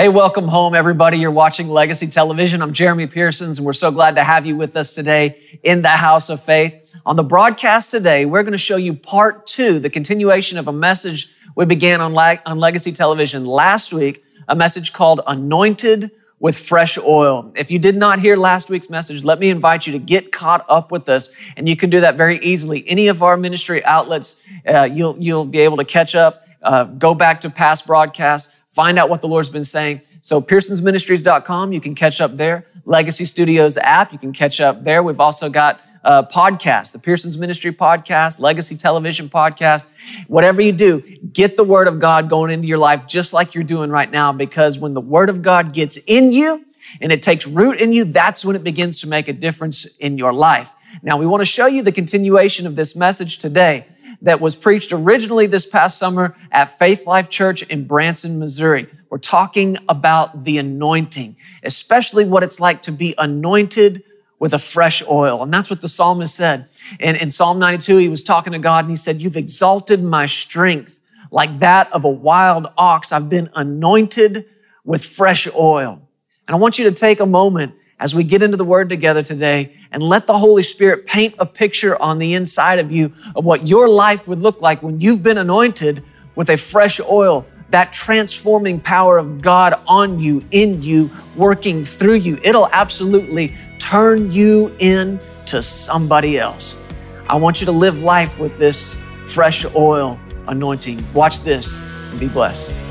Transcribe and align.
Hey, 0.00 0.08
welcome 0.08 0.48
home, 0.48 0.74
everybody. 0.74 1.18
You're 1.18 1.30
watching 1.30 1.68
Legacy 1.68 2.06
Television. 2.06 2.62
I'm 2.62 2.72
Jeremy 2.72 3.06
Pearsons, 3.06 3.58
and 3.58 3.66
we're 3.66 3.74
so 3.74 3.90
glad 3.90 4.14
to 4.14 4.24
have 4.24 4.46
you 4.46 4.56
with 4.56 4.74
us 4.74 4.94
today 4.94 5.58
in 5.62 5.82
the 5.82 5.90
House 5.90 6.30
of 6.30 6.42
Faith. 6.42 6.96
On 7.04 7.16
the 7.16 7.22
broadcast 7.22 7.90
today, 7.90 8.24
we're 8.24 8.42
going 8.42 8.52
to 8.52 8.56
show 8.56 8.76
you 8.76 8.94
part 8.94 9.44
two, 9.44 9.78
the 9.78 9.90
continuation 9.90 10.56
of 10.56 10.68
a 10.68 10.72
message 10.72 11.28
we 11.54 11.66
began 11.66 12.00
on, 12.00 12.16
on 12.16 12.58
Legacy 12.58 12.92
Television 12.92 13.44
last 13.44 13.92
week, 13.92 14.24
a 14.48 14.56
message 14.56 14.94
called 14.94 15.20
Anointed 15.26 16.10
with 16.38 16.56
Fresh 16.56 16.96
Oil. 16.96 17.52
If 17.54 17.70
you 17.70 17.78
did 17.78 17.94
not 17.94 18.20
hear 18.20 18.38
last 18.38 18.70
week's 18.70 18.88
message, 18.88 19.22
let 19.22 19.38
me 19.38 19.50
invite 19.50 19.86
you 19.86 19.92
to 19.92 19.98
get 19.98 20.32
caught 20.32 20.64
up 20.70 20.90
with 20.90 21.10
us, 21.10 21.28
and 21.58 21.68
you 21.68 21.76
can 21.76 21.90
do 21.90 22.00
that 22.00 22.16
very 22.16 22.38
easily. 22.38 22.88
Any 22.88 23.08
of 23.08 23.22
our 23.22 23.36
ministry 23.36 23.84
outlets, 23.84 24.42
uh, 24.66 24.84
you'll, 24.84 25.18
you'll 25.18 25.44
be 25.44 25.58
able 25.58 25.76
to 25.76 25.84
catch 25.84 26.14
up, 26.14 26.46
uh, 26.62 26.84
go 26.84 27.12
back 27.14 27.42
to 27.42 27.50
past 27.50 27.86
broadcasts 27.86 28.56
find 28.70 28.98
out 28.98 29.08
what 29.08 29.20
the 29.20 29.28
Lord's 29.28 29.48
been 29.48 29.64
saying. 29.64 30.00
So 30.22 30.40
pearsonsministries.com, 30.40 31.72
you 31.72 31.80
can 31.80 31.94
catch 31.94 32.20
up 32.20 32.36
there. 32.36 32.66
Legacy 32.84 33.24
Studios 33.24 33.76
app, 33.76 34.12
you 34.12 34.18
can 34.18 34.32
catch 34.32 34.60
up 34.60 34.84
there. 34.84 35.02
We've 35.02 35.20
also 35.20 35.50
got 35.50 35.80
uh, 36.04 36.22
podcast, 36.22 36.92
the 36.92 36.98
Pearsons 36.98 37.36
Ministry 37.36 37.72
podcast, 37.72 38.40
Legacy 38.40 38.76
Television 38.76 39.28
podcast. 39.28 39.86
Whatever 40.28 40.62
you 40.62 40.72
do, 40.72 41.00
get 41.32 41.56
the 41.56 41.64
Word 41.64 41.88
of 41.88 41.98
God 41.98 42.30
going 42.30 42.50
into 42.50 42.66
your 42.66 42.78
life 42.78 43.06
just 43.06 43.32
like 43.32 43.54
you're 43.54 43.64
doing 43.64 43.90
right 43.90 44.10
now 44.10 44.32
because 44.32 44.78
when 44.78 44.94
the 44.94 45.00
Word 45.00 45.28
of 45.28 45.42
God 45.42 45.74
gets 45.74 45.98
in 46.06 46.32
you 46.32 46.64
and 47.00 47.12
it 47.12 47.22
takes 47.22 47.46
root 47.46 47.80
in 47.80 47.92
you, 47.92 48.04
that's 48.04 48.44
when 48.44 48.56
it 48.56 48.64
begins 48.64 49.00
to 49.00 49.08
make 49.08 49.28
a 49.28 49.32
difference 49.32 49.84
in 49.98 50.16
your 50.16 50.32
life. 50.32 50.72
Now, 51.02 51.18
we 51.18 51.26
want 51.26 51.42
to 51.42 51.44
show 51.44 51.66
you 51.66 51.82
the 51.82 51.92
continuation 51.92 52.66
of 52.66 52.76
this 52.76 52.96
message 52.96 53.38
today 53.38 53.84
that 54.22 54.40
was 54.40 54.54
preached 54.54 54.92
originally 54.92 55.46
this 55.46 55.66
past 55.66 55.98
summer 55.98 56.36
at 56.50 56.78
Faith 56.78 57.06
Life 57.06 57.28
Church 57.28 57.62
in 57.62 57.86
Branson, 57.86 58.38
Missouri. 58.38 58.86
We're 59.08 59.18
talking 59.18 59.78
about 59.88 60.44
the 60.44 60.58
anointing, 60.58 61.36
especially 61.62 62.24
what 62.24 62.42
it's 62.42 62.60
like 62.60 62.82
to 62.82 62.92
be 62.92 63.14
anointed 63.16 64.02
with 64.38 64.54
a 64.54 64.58
fresh 64.58 65.02
oil. 65.08 65.42
And 65.42 65.52
that's 65.52 65.70
what 65.70 65.80
the 65.80 65.88
psalmist 65.88 66.34
said. 66.34 66.68
And 66.98 67.16
in 67.16 67.30
Psalm 67.30 67.58
92, 67.58 67.98
he 67.98 68.08
was 68.08 68.22
talking 68.22 68.52
to 68.52 68.58
God 68.58 68.84
and 68.84 68.90
he 68.90 68.96
said, 68.96 69.20
You've 69.20 69.36
exalted 69.36 70.02
my 70.02 70.26
strength 70.26 71.00
like 71.30 71.58
that 71.60 71.92
of 71.92 72.04
a 72.04 72.08
wild 72.08 72.66
ox. 72.76 73.12
I've 73.12 73.28
been 73.28 73.50
anointed 73.54 74.46
with 74.84 75.04
fresh 75.04 75.46
oil. 75.54 76.00
And 76.48 76.54
I 76.54 76.58
want 76.58 76.78
you 76.78 76.84
to 76.86 76.92
take 76.92 77.20
a 77.20 77.26
moment 77.26 77.74
as 78.00 78.14
we 78.14 78.24
get 78.24 78.42
into 78.42 78.56
the 78.56 78.64
Word 78.64 78.88
together 78.88 79.22
today 79.22 79.76
and 79.92 80.02
let 80.02 80.26
the 80.26 80.36
Holy 80.36 80.62
Spirit 80.62 81.06
paint 81.06 81.34
a 81.38 81.46
picture 81.46 82.00
on 82.00 82.18
the 82.18 82.34
inside 82.34 82.78
of 82.78 82.90
you 82.90 83.12
of 83.36 83.44
what 83.44 83.68
your 83.68 83.88
life 83.88 84.26
would 84.26 84.38
look 84.38 84.60
like 84.62 84.82
when 84.82 85.00
you've 85.00 85.22
been 85.22 85.38
anointed 85.38 86.02
with 86.34 86.48
a 86.48 86.56
fresh 86.56 86.98
oil, 87.00 87.44
that 87.68 87.92
transforming 87.92 88.80
power 88.80 89.18
of 89.18 89.42
God 89.42 89.74
on 89.86 90.18
you, 90.18 90.42
in 90.50 90.82
you, 90.82 91.10
working 91.36 91.84
through 91.84 92.14
you. 92.14 92.40
It'll 92.42 92.68
absolutely 92.72 93.54
turn 93.78 94.32
you 94.32 94.68
into 94.78 95.62
somebody 95.62 96.38
else. 96.38 96.82
I 97.28 97.36
want 97.36 97.60
you 97.60 97.66
to 97.66 97.72
live 97.72 98.02
life 98.02 98.40
with 98.40 98.58
this 98.58 98.96
fresh 99.24 99.64
oil 99.76 100.18
anointing. 100.48 101.04
Watch 101.12 101.40
this 101.40 101.78
and 102.10 102.18
be 102.18 102.28
blessed. 102.28 102.89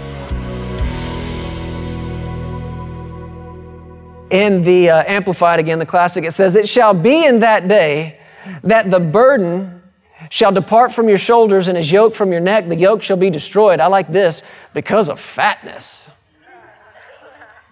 In 4.29 4.63
the 4.63 4.89
uh, 4.89 5.03
Amplified 5.05 5.59
again, 5.59 5.79
the 5.79 5.85
classic, 5.85 6.23
it 6.23 6.33
says, 6.33 6.55
It 6.55 6.67
shall 6.67 6.93
be 6.93 7.25
in 7.25 7.39
that 7.39 7.67
day 7.67 8.19
that 8.63 8.89
the 8.89 8.99
burden 8.99 9.81
shall 10.29 10.51
depart 10.51 10.93
from 10.93 11.09
your 11.09 11.17
shoulders 11.17 11.67
and 11.67 11.77
his 11.77 11.91
yoke 11.91 12.13
from 12.13 12.31
your 12.31 12.41
neck. 12.41 12.67
The 12.67 12.75
yoke 12.75 13.01
shall 13.01 13.17
be 13.17 13.29
destroyed. 13.29 13.79
I 13.79 13.87
like 13.87 14.11
this 14.11 14.43
because 14.73 15.09
of 15.09 15.19
fatness. 15.19 16.09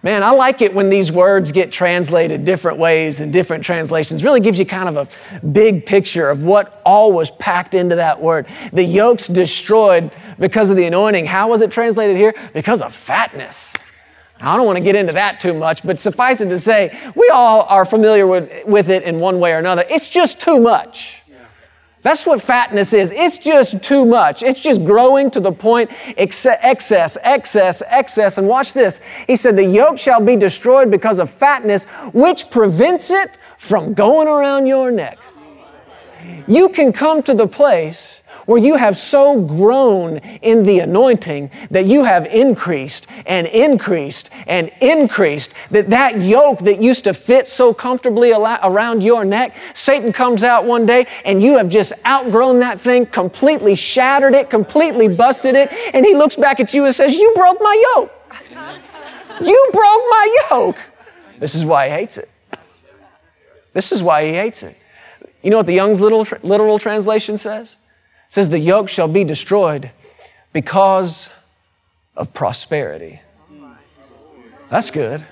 Man, 0.00 0.22
I 0.22 0.30
like 0.30 0.62
it 0.62 0.72
when 0.72 0.90
these 0.90 1.10
words 1.10 1.50
get 1.50 1.72
translated 1.72 2.44
different 2.44 2.78
ways 2.78 3.18
in 3.18 3.32
different 3.32 3.64
translations. 3.64 4.22
Really 4.22 4.38
gives 4.38 4.56
you 4.56 4.64
kind 4.64 4.88
of 4.88 4.96
a 4.96 5.46
big 5.46 5.86
picture 5.86 6.30
of 6.30 6.44
what 6.44 6.80
all 6.86 7.12
was 7.12 7.32
packed 7.32 7.74
into 7.74 7.96
that 7.96 8.20
word. 8.20 8.46
The 8.72 8.84
yoke's 8.84 9.26
destroyed 9.26 10.12
because 10.38 10.70
of 10.70 10.76
the 10.76 10.84
anointing. 10.84 11.26
How 11.26 11.48
was 11.48 11.62
it 11.62 11.72
translated 11.72 12.16
here? 12.16 12.32
Because 12.54 12.80
of 12.80 12.94
fatness. 12.94 13.74
I 14.40 14.56
don't 14.56 14.66
want 14.66 14.78
to 14.78 14.84
get 14.84 14.94
into 14.94 15.12
that 15.14 15.40
too 15.40 15.54
much, 15.54 15.82
but 15.84 15.98
suffice 15.98 16.40
it 16.40 16.48
to 16.50 16.58
say, 16.58 16.96
we 17.14 17.28
all 17.32 17.62
are 17.62 17.84
familiar 17.84 18.26
with, 18.26 18.66
with 18.66 18.88
it 18.88 19.02
in 19.02 19.18
one 19.18 19.40
way 19.40 19.52
or 19.52 19.58
another. 19.58 19.84
It's 19.88 20.08
just 20.08 20.40
too 20.40 20.60
much. 20.60 21.22
That's 22.02 22.24
what 22.24 22.40
fatness 22.40 22.92
is. 22.92 23.10
It's 23.10 23.38
just 23.38 23.82
too 23.82 24.06
much. 24.06 24.42
It's 24.42 24.60
just 24.60 24.84
growing 24.84 25.30
to 25.32 25.40
the 25.40 25.50
point 25.50 25.90
excess, 26.16 27.18
excess, 27.22 27.82
excess. 27.86 28.38
And 28.38 28.46
watch 28.46 28.72
this. 28.72 29.00
He 29.26 29.34
said, 29.34 29.56
The 29.56 29.64
yoke 29.64 29.98
shall 29.98 30.20
be 30.24 30.36
destroyed 30.36 30.90
because 30.90 31.18
of 31.18 31.28
fatness, 31.28 31.86
which 32.12 32.50
prevents 32.50 33.10
it 33.10 33.36
from 33.58 33.94
going 33.94 34.28
around 34.28 34.68
your 34.68 34.92
neck. 34.92 35.18
You 36.46 36.68
can 36.68 36.92
come 36.92 37.22
to 37.24 37.34
the 37.34 37.48
place 37.48 38.17
where 38.48 38.56
you 38.58 38.76
have 38.76 38.96
so 38.96 39.42
grown 39.42 40.16
in 40.40 40.62
the 40.62 40.78
anointing 40.78 41.50
that 41.70 41.84
you 41.84 42.04
have 42.04 42.24
increased 42.28 43.06
and 43.26 43.46
increased 43.48 44.30
and 44.46 44.72
increased 44.80 45.52
that 45.70 45.90
that 45.90 46.22
yoke 46.22 46.58
that 46.60 46.80
used 46.80 47.04
to 47.04 47.12
fit 47.12 47.46
so 47.46 47.74
comfortably 47.74 48.32
around 48.32 49.02
your 49.02 49.22
neck, 49.22 49.54
Satan 49.74 50.14
comes 50.14 50.44
out 50.44 50.64
one 50.64 50.86
day 50.86 51.06
and 51.26 51.42
you 51.42 51.58
have 51.58 51.68
just 51.68 51.92
outgrown 52.06 52.58
that 52.60 52.80
thing, 52.80 53.04
completely 53.04 53.74
shattered 53.74 54.32
it, 54.32 54.48
completely 54.48 55.08
busted 55.08 55.54
it, 55.54 55.70
and 55.92 56.06
he 56.06 56.14
looks 56.14 56.34
back 56.34 56.58
at 56.58 56.72
you 56.72 56.86
and 56.86 56.94
says, 56.94 57.14
You 57.14 57.30
broke 57.34 57.60
my 57.60 57.84
yoke. 57.96 58.10
You 59.42 59.70
broke 59.74 59.82
my 60.08 60.46
yoke. 60.50 60.78
This 61.38 61.54
is 61.54 61.66
why 61.66 61.88
he 61.88 61.92
hates 61.92 62.16
it. 62.16 62.30
This 63.74 63.92
is 63.92 64.02
why 64.02 64.24
he 64.24 64.32
hates 64.32 64.62
it. 64.62 64.74
You 65.42 65.50
know 65.50 65.58
what 65.58 65.66
the 65.66 65.74
Young's 65.74 66.00
literal, 66.00 66.26
literal 66.42 66.78
translation 66.78 67.36
says? 67.36 67.76
It 68.28 68.34
says, 68.34 68.48
The 68.48 68.58
yoke 68.58 68.88
shall 68.88 69.08
be 69.08 69.24
destroyed 69.24 69.90
because 70.52 71.28
of 72.16 72.34
prosperity. 72.34 73.20
That's 74.68 74.90
good. 74.90 75.24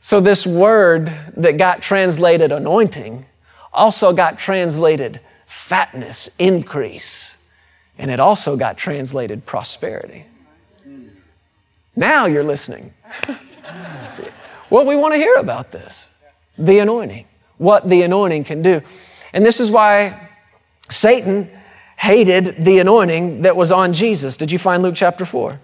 So, 0.00 0.20
this 0.20 0.46
word 0.46 1.12
that 1.36 1.58
got 1.58 1.82
translated 1.82 2.52
anointing 2.52 3.26
also 3.72 4.12
got 4.12 4.38
translated 4.38 5.20
fatness, 5.46 6.30
increase, 6.38 7.36
and 7.98 8.10
it 8.10 8.20
also 8.20 8.56
got 8.56 8.78
translated 8.78 9.44
prosperity. 9.44 10.24
Now 11.94 12.26
you're 12.26 12.44
listening. 12.44 12.94
well, 14.70 14.84
we 14.84 14.96
want 14.96 15.14
to 15.14 15.18
hear 15.18 15.34
about 15.36 15.72
this 15.72 16.08
the 16.58 16.78
anointing, 16.78 17.26
what 17.58 17.88
the 17.88 18.02
anointing 18.02 18.44
can 18.44 18.62
do. 18.62 18.80
And 19.32 19.44
this 19.44 19.60
is 19.60 19.70
why 19.70 20.25
Satan 20.88 21.50
hated 21.96 22.64
the 22.64 22.78
anointing 22.78 23.42
that 23.42 23.56
was 23.56 23.72
on 23.72 23.92
Jesus. 23.92 24.36
Did 24.36 24.50
you 24.50 24.58
find 24.58 24.82
Luke 24.82 24.94
chapter 24.94 25.24
4? 25.24 25.58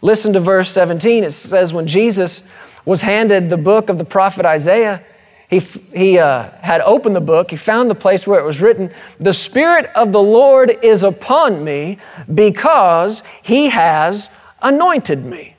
Listen 0.00 0.32
to 0.32 0.40
verse 0.40 0.70
17. 0.70 1.24
It 1.24 1.32
says, 1.32 1.72
When 1.72 1.86
Jesus 1.86 2.42
was 2.84 3.02
handed 3.02 3.48
the 3.48 3.56
book 3.56 3.88
of 3.88 3.98
the 3.98 4.04
prophet 4.04 4.46
Isaiah, 4.46 5.04
he, 5.48 5.60
he 5.60 6.18
uh, 6.18 6.50
had 6.60 6.82
opened 6.82 7.16
the 7.16 7.20
book. 7.20 7.50
He 7.50 7.56
found 7.56 7.88
the 7.88 7.94
place 7.94 8.26
where 8.26 8.38
it 8.38 8.44
was 8.44 8.60
written, 8.60 8.92
The 9.18 9.32
Spirit 9.32 9.86
of 9.94 10.12
the 10.12 10.22
Lord 10.22 10.78
is 10.82 11.02
upon 11.02 11.64
me 11.64 11.98
because 12.32 13.22
he 13.42 13.70
has 13.70 14.28
anointed 14.60 15.24
me. 15.24 15.56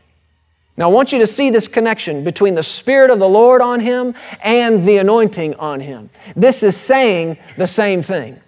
Now, 0.79 0.85
I 0.85 0.94
want 0.94 1.12
you 1.12 1.19
to 1.19 1.28
see 1.28 1.50
this 1.50 1.67
connection 1.67 2.23
between 2.23 2.56
the 2.56 2.63
Spirit 2.63 3.12
of 3.12 3.19
the 3.19 3.28
Lord 3.28 3.62
on 3.62 3.81
him 3.81 4.16
and 4.41 4.88
the 4.88 4.95
anointing 4.95 5.56
on 5.56 5.81
him. 5.81 6.09
This 6.38 6.63
is 6.63 6.78
saying 6.78 7.38
the 7.57 7.67
same 7.67 8.01
thing. 8.01 8.40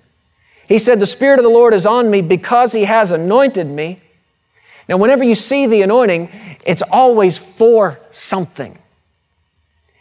He 0.65 0.79
said, 0.79 1.01
The 1.01 1.05
Spirit 1.05 1.39
of 1.39 1.43
the 1.43 1.49
Lord 1.49 1.73
is 1.73 1.85
on 1.85 2.09
me 2.09 2.21
because 2.21 2.71
he 2.71 2.85
has 2.85 3.11
anointed 3.11 3.67
me. 3.67 4.01
Now, 4.87 4.95
whenever 4.95 5.25
you 5.25 5.35
see 5.35 5.65
the 5.65 5.81
anointing, 5.81 6.29
it's 6.65 6.81
always 6.81 7.37
for 7.37 7.99
something. 8.11 8.79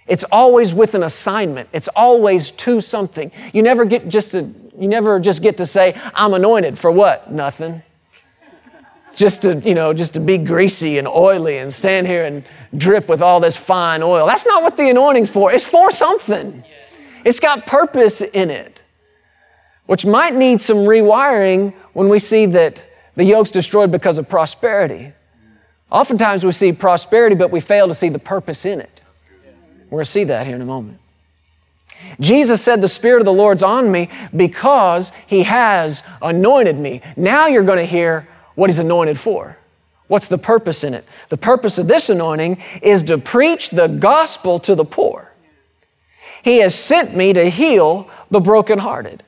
It's 0.06 0.24
always 0.30 0.72
with 0.72 0.94
an 0.94 1.02
assignment. 1.02 1.68
It's 1.72 1.88
always 1.88 2.52
to 2.52 2.80
something. 2.80 3.32
You 3.52 3.64
never 3.64 3.84
get 3.84 4.06
just 4.06 4.30
to, 4.30 4.42
you 4.78 4.86
never 4.86 5.18
just 5.18 5.42
get 5.42 5.56
to 5.56 5.66
say, 5.66 6.00
I'm 6.14 6.32
anointed 6.34 6.78
for 6.78 6.92
what? 6.92 7.32
Nothing 7.32 7.82
just 9.14 9.42
to, 9.42 9.56
you 9.56 9.74
know, 9.74 9.92
just 9.92 10.14
to 10.14 10.20
be 10.20 10.38
greasy 10.38 10.98
and 10.98 11.06
oily 11.06 11.58
and 11.58 11.72
stand 11.72 12.06
here 12.06 12.24
and 12.24 12.44
drip 12.76 13.08
with 13.08 13.20
all 13.20 13.40
this 13.40 13.56
fine 13.56 14.02
oil. 14.02 14.26
That's 14.26 14.46
not 14.46 14.62
what 14.62 14.76
the 14.76 14.88
anointing's 14.90 15.30
for. 15.30 15.52
It's 15.52 15.68
for 15.68 15.90
something. 15.90 16.64
It's 17.24 17.40
got 17.40 17.66
purpose 17.66 18.20
in 18.20 18.50
it, 18.50 18.80
which 19.86 20.06
might 20.06 20.34
need 20.34 20.60
some 20.60 20.78
rewiring 20.78 21.74
when 21.92 22.08
we 22.08 22.18
see 22.18 22.46
that 22.46 22.82
the 23.16 23.24
yoke's 23.24 23.50
destroyed 23.50 23.90
because 23.90 24.16
of 24.18 24.28
prosperity. 24.28 25.12
Oftentimes 25.90 26.44
we 26.44 26.52
see 26.52 26.72
prosperity, 26.72 27.34
but 27.34 27.50
we 27.50 27.60
fail 27.60 27.88
to 27.88 27.94
see 27.94 28.08
the 28.08 28.18
purpose 28.18 28.64
in 28.64 28.80
it. 28.80 29.02
We're 29.90 29.96
going 29.96 30.04
to 30.04 30.10
see 30.10 30.24
that 30.24 30.46
here 30.46 30.54
in 30.54 30.62
a 30.62 30.66
moment. 30.66 30.98
Jesus 32.20 32.62
said, 32.62 32.80
The 32.80 32.88
Spirit 32.88 33.20
of 33.20 33.24
the 33.24 33.32
Lord's 33.32 33.62
on 33.62 33.90
me 33.90 34.08
because 34.34 35.12
He 35.26 35.42
has 35.42 36.02
anointed 36.22 36.78
me. 36.78 37.02
Now 37.16 37.48
you're 37.48 37.64
going 37.64 37.78
to 37.78 37.84
hear 37.84 38.26
what 38.54 38.70
he's 38.70 38.78
anointed 38.78 39.18
for. 39.18 39.56
What's 40.08 40.26
the 40.26 40.38
purpose 40.38 40.82
in 40.82 40.92
it? 40.92 41.04
The 41.28 41.36
purpose 41.36 41.78
of 41.78 41.86
this 41.86 42.10
anointing 42.10 42.60
is 42.82 43.04
to 43.04 43.16
preach 43.16 43.70
the 43.70 43.86
gospel 43.86 44.58
to 44.60 44.74
the 44.74 44.84
poor. 44.84 45.30
He 46.42 46.58
has 46.58 46.74
sent 46.74 47.14
me 47.14 47.32
to 47.32 47.48
heal 47.48 48.10
the 48.30 48.40
brokenhearted, 48.40 49.22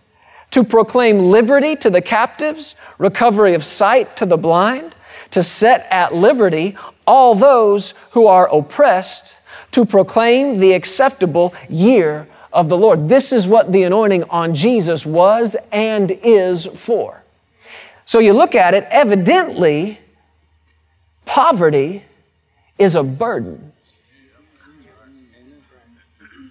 to 0.50 0.64
proclaim 0.64 1.18
liberty 1.30 1.76
to 1.76 1.90
the 1.90 2.02
captives, 2.02 2.74
recovery 2.98 3.54
of 3.54 3.64
sight 3.64 4.16
to 4.16 4.26
the 4.26 4.36
blind, 4.36 4.96
to 5.30 5.42
set 5.42 5.86
at 5.90 6.14
liberty 6.14 6.76
all 7.06 7.34
those 7.34 7.94
who 8.10 8.26
are 8.26 8.52
oppressed, 8.52 9.36
to 9.70 9.84
proclaim 9.84 10.58
the 10.58 10.72
acceptable 10.72 11.54
year 11.68 12.26
of 12.52 12.68
the 12.68 12.76
Lord. 12.76 13.08
This 13.08 13.32
is 13.32 13.46
what 13.46 13.72
the 13.72 13.84
anointing 13.84 14.24
on 14.24 14.54
Jesus 14.54 15.06
was 15.06 15.56
and 15.70 16.10
is 16.10 16.66
for. 16.66 17.21
So 18.04 18.18
you 18.18 18.32
look 18.32 18.54
at 18.54 18.74
it, 18.74 18.86
evidently, 18.90 19.98
Poverty 21.24 22.02
is 22.78 22.94
a 22.94 23.02
burden. 23.02 23.72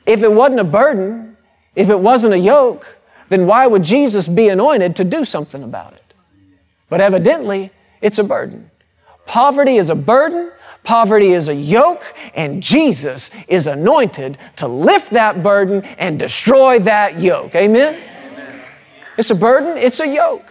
If 0.06 0.24
it 0.24 0.32
wasn't 0.32 0.60
a 0.60 0.66
burden, 0.66 1.38
if 1.76 1.90
it 1.90 2.00
wasn't 2.00 2.34
a 2.34 2.40
yoke, 2.40 2.98
then 3.30 3.46
why 3.46 3.68
would 3.68 3.84
Jesus 3.84 4.28
be 4.28 4.50
anointed 4.50 4.96
to 4.96 5.04
do 5.04 5.24
something 5.24 5.64
about 5.64 5.94
it? 5.94 6.14
But 6.90 7.00
evidently, 7.00 7.72
it's 8.02 8.18
a 8.18 8.24
burden. 8.24 8.72
Poverty 9.26 9.78
is 9.78 9.90
a 9.90 9.96
burden, 9.96 10.52
poverty 10.84 11.34
is 11.34 11.48
a 11.48 11.54
yoke, 11.54 12.04
and 12.34 12.62
Jesus 12.64 13.30
is 13.48 13.68
anointed 13.68 14.38
to 14.58 14.68
lift 14.68 15.12
that 15.12 15.44
burden 15.44 15.84
and 15.84 16.18
destroy 16.18 16.80
that 16.80 17.20
yoke. 17.22 17.54
Amen? 17.56 17.94
Amen. 17.94 18.62
It's 19.18 19.30
a 19.30 19.36
burden, 19.36 19.78
it's 19.78 20.00
a 20.00 20.08
yoke. 20.08 20.51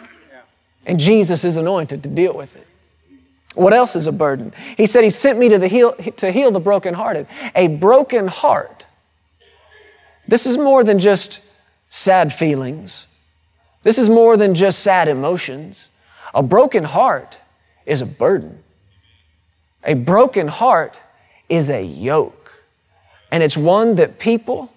And 0.87 0.99
Jesus 0.99 1.45
is 1.45 1.57
anointed 1.57 2.03
to 2.03 2.09
deal 2.09 2.35
with 2.35 2.57
it. 2.57 2.67
What 3.55 3.73
else 3.73 3.97
is 3.97 4.07
a 4.07 4.13
burden? 4.13 4.53
He 4.77 4.87
said, 4.87 5.05
He 5.05 5.11
sent 5.11 5.39
me 5.39 5.49
to, 5.49 5.59
the 5.59 5.69
heal, 5.69 5.93
to 5.93 6.31
heal 6.31 6.51
the 6.51 6.61
brokenhearted. 6.61 7.27
A 7.55 7.67
broken 7.67 8.29
heart. 8.29 8.87
This 10.29 10.47
is 10.47 10.57
more 10.57 10.85
than 10.85 10.99
just 10.99 11.41
sad 11.91 12.33
feelings. 12.33 13.07
This 13.83 13.99
is 13.99 14.09
more 14.09 14.37
than 14.37 14.55
just 14.55 14.81
sad 14.81 15.09
emotions. 15.09 15.89
A 16.33 16.43
broken 16.43 16.85
heart 16.85 17.39
is 17.87 18.01
a 18.01 18.07
burden. 18.07 18.63
A 19.83 19.95
broken 19.95 20.47
heart 20.47 21.01
is 21.49 21.71
a 21.71 21.83
yoke. 21.83 22.53
And 23.33 23.43
it's 23.43 23.57
one 23.57 23.97
that 23.97 24.19
people, 24.19 24.73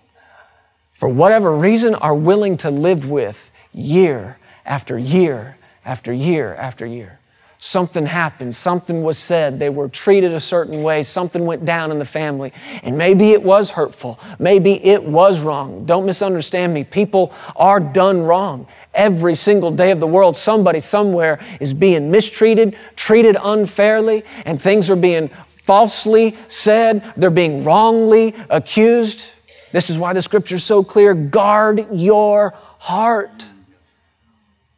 for 0.94 1.10
whatever 1.10 1.56
reason, 1.56 1.94
are 1.96 2.16
willing 2.16 2.58
to 2.58 2.72
live 2.72 3.10
with 3.10 3.52
year 3.72 4.38
after 4.66 4.98
year 4.98 5.58
after 5.86 6.14
year 6.14 6.56
after 6.56 6.86
year. 6.86 7.20
Something 7.60 8.06
happened, 8.06 8.54
something 8.56 9.04
was 9.04 9.18
said, 9.18 9.58
they 9.58 9.70
were 9.70 9.88
treated 9.88 10.34
a 10.34 10.40
certain 10.42 10.84
way, 10.84 11.02
something 11.02 11.46
went 11.46 11.64
down 11.64 11.92
in 11.92 12.00
the 12.00 12.06
family, 12.06 12.52
and 12.82 12.98
maybe 12.98 13.32
it 13.32 13.42
was 13.42 13.70
hurtful, 13.70 14.20
maybe 14.38 14.84
it 14.86 15.02
was 15.06 15.40
wrong. 15.40 15.86
Don't 15.86 16.06
misunderstand 16.06 16.74
me. 16.74 16.84
People 16.84 17.32
are 17.56 17.80
done 17.80 18.22
wrong. 18.22 18.68
Every 18.94 19.36
single 19.36 19.72
day 19.72 19.92
of 19.92 20.02
the 20.02 20.08
world, 20.08 20.36
somebody 20.36 20.82
somewhere 20.82 21.40
is 21.62 21.74
being 21.74 22.12
mistreated, 22.12 22.76
treated 22.98 23.38
unfairly, 23.42 24.26
and 24.46 24.62
things 24.62 24.90
are 24.90 24.98
being 24.98 25.30
falsely 25.48 26.36
said, 26.50 27.14
they're 27.16 27.30
being 27.30 27.64
wrongly 27.64 28.36
accused. 28.50 29.30
This 29.72 29.90
is 29.90 29.98
why 29.98 30.12
the 30.12 30.22
scripture 30.22 30.56
is 30.56 30.66
so 30.66 30.84
clear. 30.84 31.14
Guard 31.14 31.88
your 31.94 32.54
heart 32.80 33.46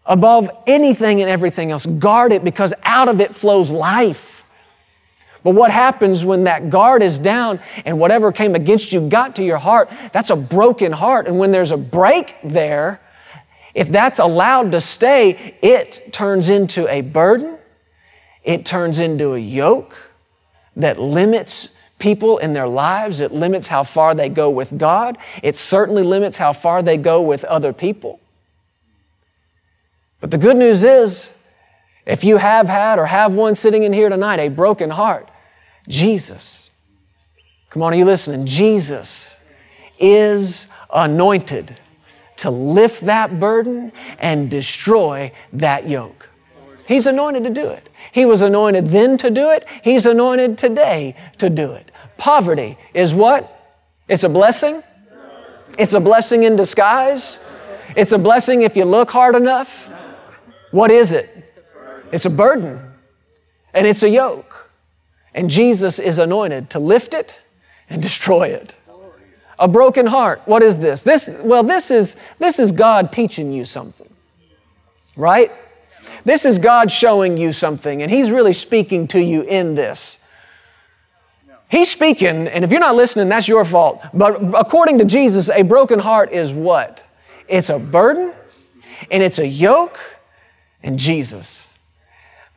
above 0.06 0.50
anything 0.68 1.22
and 1.22 1.30
everything 1.30 1.72
else. 1.72 1.86
Guard 1.86 2.31
it 2.31 2.44
because 2.44 2.74
out 2.84 3.07
of 3.07 3.19
it 3.22 3.34
flows 3.34 3.72
life. 3.72 4.44
But 5.44 5.52
what 5.52 5.69
happens 5.69 6.25
when 6.25 6.46
that 6.46 6.72
guard 6.72 7.04
is 7.04 7.19
down 7.19 7.60
and 7.86 8.00
whatever 8.00 8.31
came 8.31 8.56
against 8.56 8.92
you 8.92 9.07
got 9.07 9.36
to 9.36 9.44
your 9.44 9.60
heart? 9.60 9.92
That's 10.12 10.31
a 10.31 10.36
broken 10.36 10.92
heart. 10.92 11.28
And 11.28 11.38
when 11.38 11.52
there's 11.52 11.72
a 11.72 11.78
break 11.78 12.36
there, 12.44 13.00
if 13.75 13.92
that's 13.92 14.18
allowed 14.18 14.72
to 14.72 14.81
stay, 14.81 15.56
it 15.62 16.12
turns 16.12 16.50
into 16.50 16.88
a 16.88 17.01
burden, 17.01 17.60
it 18.44 18.66
turns 18.66 18.98
into 18.98 19.34
a 19.34 19.40
yoke 19.40 19.96
that 20.75 21.00
limits 21.00 21.69
people 22.00 22.38
in 22.40 22.54
their 22.54 22.68
lives. 22.68 23.19
It 23.19 23.31
limits 23.31 23.68
how 23.68 23.84
far 23.84 24.16
they 24.16 24.30
go 24.30 24.50
with 24.50 24.78
God. 24.78 25.18
It 25.44 25.56
certainly 25.56 26.04
limits 26.04 26.38
how 26.38 26.54
far 26.54 26.81
they 26.81 26.98
go 26.98 27.22
with 27.22 27.44
other 27.46 27.72
people. 27.72 28.19
But 30.25 30.31
the 30.31 30.39
good 30.39 30.57
news 30.57 30.83
is, 30.83 31.30
if 32.04 32.24
you 32.24 32.38
have 32.38 32.68
had 32.68 32.98
or 32.98 33.06
have 33.06 33.36
one 33.36 33.54
sitting 33.54 33.83
in 33.83 33.94
here 33.94 34.10
tonight, 34.10 34.39
a 34.39 34.48
broken 34.48 34.89
heart, 34.89 35.30
Jesus, 35.88 36.72
come 37.69 37.83
on, 37.83 37.94
are 37.94 37.95
you 37.95 38.06
listening? 38.06 38.48
Jesus 38.48 39.38
is 40.00 40.66
anointed 40.92 41.80
to 42.38 42.50
lift 42.50 43.06
that 43.06 43.39
burden 43.39 43.92
and 44.18 44.50
destroy 44.50 45.31
that 45.54 45.88
yoke. 45.88 46.27
He's 46.88 47.06
anointed 47.06 47.44
to 47.44 47.51
do 47.51 47.69
it. 47.69 47.88
He 48.12 48.25
was 48.25 48.42
anointed 48.42 48.88
then 48.88 49.18
to 49.18 49.30
do 49.30 49.51
it. 49.51 49.63
He's 49.83 50.07
anointed 50.07 50.57
today 50.57 51.16
to 51.38 51.51
do 51.51 51.74
it. 51.74 51.92
Poverty 52.18 52.80
is 52.95 53.13
what? 53.13 53.77
It's 54.07 54.24
a 54.24 54.30
blessing. 54.30 54.81
It's 55.77 55.94
a 55.94 56.00
blessing 56.00 56.42
in 56.42 56.56
disguise. 56.56 57.39
It's 57.95 58.12
a 58.12 58.18
blessing 58.18 58.63
if 58.63 58.75
you 58.75 58.86
look 58.86 59.12
hard 59.12 59.36
enough. 59.36 59.92
What 60.75 60.92
is 60.92 61.13
it? 61.13 61.30
It's 62.12 62.25
a 62.25 62.30
burden 62.30 62.81
and 63.74 63.88
it's 63.88 64.04
a 64.04 64.10
yoke. 64.10 64.69
And 65.33 65.50
Jesus 65.50 66.00
is 66.00 66.18
anointed 66.18 66.69
to 66.72 66.80
lift 66.80 67.13
it 67.13 67.38
and 67.89 68.01
destroy 68.01 68.50
it. 68.50 68.75
A 69.57 69.69
broken 69.69 70.06
heart. 70.06 70.42
What 70.44 70.62
is 70.62 70.80
this? 70.80 71.01
This 71.04 71.33
well 71.45 71.63
this 71.63 71.92
is 71.92 72.18
this 72.39 72.60
is 72.60 72.74
God 72.74 73.13
teaching 73.13 73.54
you 73.54 73.63
something. 73.63 74.13
Right? 75.16 75.50
This 76.25 76.44
is 76.44 76.60
God 76.60 76.92
showing 76.92 77.38
you 77.38 77.54
something 77.54 78.01
and 78.01 78.12
he's 78.12 78.30
really 78.30 78.51
speaking 78.51 79.07
to 79.07 79.22
you 79.22 79.44
in 79.44 79.75
this. 79.75 80.19
He's 81.69 81.89
speaking, 81.89 82.48
and 82.48 82.66
if 82.66 82.72
you're 82.72 82.81
not 82.81 82.95
listening, 82.95 83.30
that's 83.30 83.48
your 83.48 83.63
fault. 83.63 84.01
But 84.13 84.42
according 84.54 84.98
to 85.00 85.06
Jesus, 85.06 85.50
a 85.50 85.62
broken 85.62 86.00
heart 86.00 86.33
is 86.33 86.54
what? 86.54 87.01
It's 87.48 87.69
a 87.69 87.80
burden 87.80 88.33
and 89.10 89.24
it's 89.24 89.39
a 89.39 89.48
yoke 89.48 90.00
and 90.86 91.00
Jesus, 91.00 91.68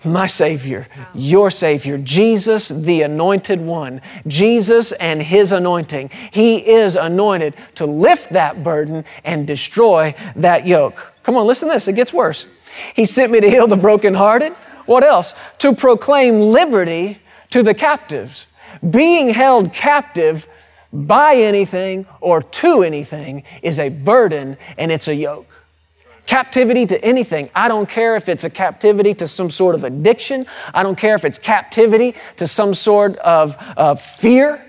my 0.05 0.27
Savior, 0.27 0.87
your 1.15 1.51
Savior, 1.51 1.97
Jesus, 1.97 2.69
the 2.69 3.03
anointed 3.03 3.61
one, 3.61 4.03
Jesus 4.27 4.93
and 4.93 5.23
His 5.23 5.51
anointing. 5.51 6.11
He 6.31 6.59
is 6.59 6.95
anointed 6.95 7.55
to 7.77 7.87
lift 7.87 8.31
that 8.31 8.63
burden 8.63 9.05
and 9.25 9.47
destroy 9.47 10.15
that 10.37 10.67
yoke. 10.67 11.15
Come 11.23 11.37
on, 11.37 11.47
listen 11.47 11.69
to 11.69 11.75
this, 11.75 11.89
it 11.89 11.95
gets 11.95 12.13
worse. 12.13 12.47
He 12.95 13.07
sent 13.07 13.33
me 13.33 13.41
to 13.41 13.51
heal 13.51 13.67
the 13.67 13.77
brokenhearted. 13.77 14.53
What 14.85 15.03
else? 15.03 15.35
To 15.59 15.75
proclaim 15.75 16.41
liberty 16.41 17.21
to 17.51 17.63
the 17.63 17.75
captives. 17.75 18.47
Being 18.89 19.31
held 19.31 19.73
captive 19.73 20.47
by 20.93 21.35
anything 21.35 22.07
or 22.21 22.43
to 22.43 22.83
anything 22.83 23.43
is 23.63 23.79
a 23.79 23.89
burden 23.89 24.59
and 24.77 24.93
it's 24.93 25.09
a 25.09 25.15
yoke. 25.15 25.58
Captivity 26.29 26.85
to 26.85 27.03
anything. 27.03 27.49
I 27.55 27.69
don't 27.69 27.89
care 27.89 28.15
if 28.15 28.29
it's 28.29 28.45
a 28.45 28.51
captivity 28.51 29.15
to 29.15 29.27
some 29.27 29.49
sort 29.49 29.75
of 29.75 29.83
addiction. 29.83 30.45
I 30.75 30.83
don't 30.83 30.99
care 30.99 31.15
if 31.15 31.25
it's 31.25 31.39
captivity 31.39 32.15
to 32.37 32.47
some 32.47 32.75
sort 32.75 33.17
of, 33.17 33.57
of 33.79 33.99
fear. 33.99 34.63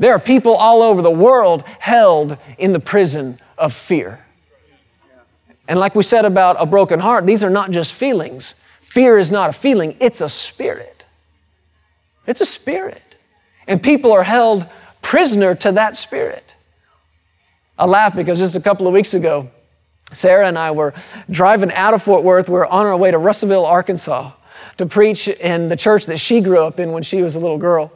There 0.00 0.12
are 0.12 0.18
people 0.18 0.56
all 0.56 0.82
over 0.82 1.02
the 1.02 1.10
world 1.10 1.62
held 1.78 2.36
in 2.58 2.72
the 2.72 2.80
prison 2.80 3.38
of 3.56 3.72
fear. 3.72 4.26
And 5.68 5.78
like 5.78 5.94
we 5.94 6.02
said 6.02 6.24
about 6.24 6.56
a 6.58 6.66
broken 6.66 6.98
heart, 6.98 7.28
these 7.28 7.44
are 7.44 7.50
not 7.50 7.70
just 7.70 7.94
feelings. 7.94 8.56
Fear 8.80 9.20
is 9.20 9.30
not 9.30 9.50
a 9.50 9.52
feeling, 9.52 9.96
it's 10.00 10.20
a 10.20 10.28
spirit. 10.28 11.04
It's 12.26 12.40
a 12.40 12.46
spirit. 12.46 13.16
And 13.68 13.80
people 13.80 14.10
are 14.10 14.24
held 14.24 14.66
prisoner 15.00 15.54
to 15.54 15.70
that 15.70 15.96
spirit. 15.96 16.56
I 17.78 17.84
laugh 17.84 18.16
because 18.16 18.40
just 18.40 18.56
a 18.56 18.60
couple 18.60 18.88
of 18.88 18.92
weeks 18.92 19.14
ago, 19.14 19.48
Sarah 20.12 20.46
and 20.46 20.58
I 20.58 20.70
were 20.70 20.94
driving 21.30 21.72
out 21.72 21.94
of 21.94 22.02
Fort 22.02 22.24
Worth. 22.24 22.48
We 22.48 22.54
were 22.54 22.66
on 22.66 22.86
our 22.86 22.96
way 22.96 23.10
to 23.10 23.18
Russellville, 23.18 23.66
Arkansas 23.66 24.32
to 24.80 24.86
preach 24.86 25.28
in 25.28 25.68
the 25.68 25.76
church 25.76 26.06
that 26.06 26.18
she 26.18 26.40
grew 26.40 26.64
up 26.64 26.80
in 26.80 26.90
when 26.92 27.02
she 27.02 27.20
was 27.20 27.36
a 27.36 27.38
little 27.38 27.58
girl. 27.58 27.92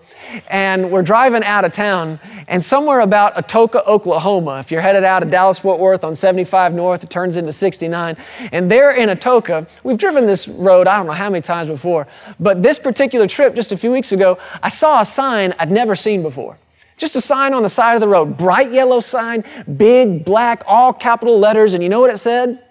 And 0.48 0.90
we're 0.90 1.02
driving 1.02 1.42
out 1.42 1.64
of 1.64 1.72
town, 1.72 2.20
and 2.46 2.62
somewhere 2.62 3.00
about 3.00 3.34
Atoka, 3.36 3.86
Oklahoma, 3.86 4.58
if 4.58 4.70
you're 4.70 4.82
headed 4.82 5.02
out 5.02 5.22
of 5.22 5.30
Dallas 5.30 5.58
Fort 5.58 5.80
Worth 5.80 6.04
on 6.04 6.14
75 6.14 6.74
North, 6.74 7.02
it 7.02 7.08
turns 7.08 7.38
into 7.38 7.52
69. 7.52 8.16
And 8.52 8.70
there 8.70 8.92
in 8.92 9.08
Atoka, 9.08 9.66
we've 9.82 9.96
driven 9.96 10.26
this 10.26 10.46
road 10.46 10.86
I 10.86 10.98
don't 10.98 11.06
know 11.06 11.12
how 11.12 11.30
many 11.30 11.40
times 11.40 11.68
before, 11.68 12.06
but 12.38 12.62
this 12.62 12.78
particular 12.78 13.26
trip 13.26 13.54
just 13.54 13.72
a 13.72 13.76
few 13.78 13.90
weeks 13.90 14.12
ago, 14.12 14.38
I 14.62 14.68
saw 14.68 15.00
a 15.00 15.06
sign 15.06 15.54
I'd 15.58 15.70
never 15.70 15.96
seen 15.96 16.22
before. 16.22 16.58
Just 16.96 17.16
a 17.16 17.20
sign 17.20 17.54
on 17.54 17.62
the 17.62 17.68
side 17.68 17.94
of 17.94 18.00
the 18.00 18.08
road, 18.08 18.36
bright 18.36 18.72
yellow 18.72 19.00
sign, 19.00 19.44
big 19.76 20.24
black, 20.24 20.62
all 20.66 20.92
capital 20.92 21.38
letters, 21.38 21.74
and 21.74 21.82
you 21.82 21.88
know 21.88 22.00
what 22.00 22.10
it 22.10 22.18
said? 22.18 22.64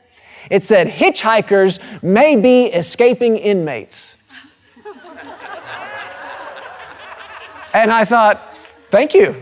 It 0.50 0.64
said, 0.64 0.88
Hitchhikers 0.88 1.80
may 2.04 2.36
be 2.36 2.66
escaping 2.66 3.38
inmates. 3.38 4.18
And 7.76 7.92
I 7.92 8.06
thought, 8.06 8.56
thank 8.92 9.16
you. 9.16 9.36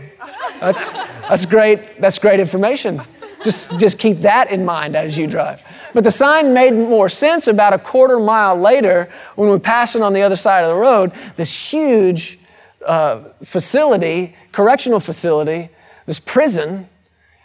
That's, 0.58 0.92
that's 0.92 1.44
great. 1.44 2.00
That's 2.00 2.18
great 2.18 2.40
information. 2.40 3.02
Just, 3.44 3.78
just 3.78 3.98
keep 3.98 4.22
that 4.22 4.50
in 4.50 4.64
mind 4.64 4.96
as 4.96 5.18
you 5.18 5.26
drive. 5.26 5.60
But 5.92 6.04
the 6.04 6.10
sign 6.10 6.54
made 6.54 6.72
more 6.72 7.08
sense 7.08 7.46
about 7.46 7.74
a 7.74 7.78
quarter 7.78 8.18
mile 8.18 8.56
later 8.56 9.12
when 9.34 9.50
we 9.50 9.58
passed 9.58 9.96
it 9.96 10.02
on 10.02 10.12
the 10.12 10.22
other 10.22 10.36
side 10.36 10.62
of 10.62 10.68
the 10.68 10.80
road. 10.80 11.12
This 11.36 11.54
huge 11.54 12.38
uh, 12.86 13.28
facility, 13.44 14.34
correctional 14.52 15.00
facility, 15.00 15.68
this 16.06 16.18
prison, 16.18 16.88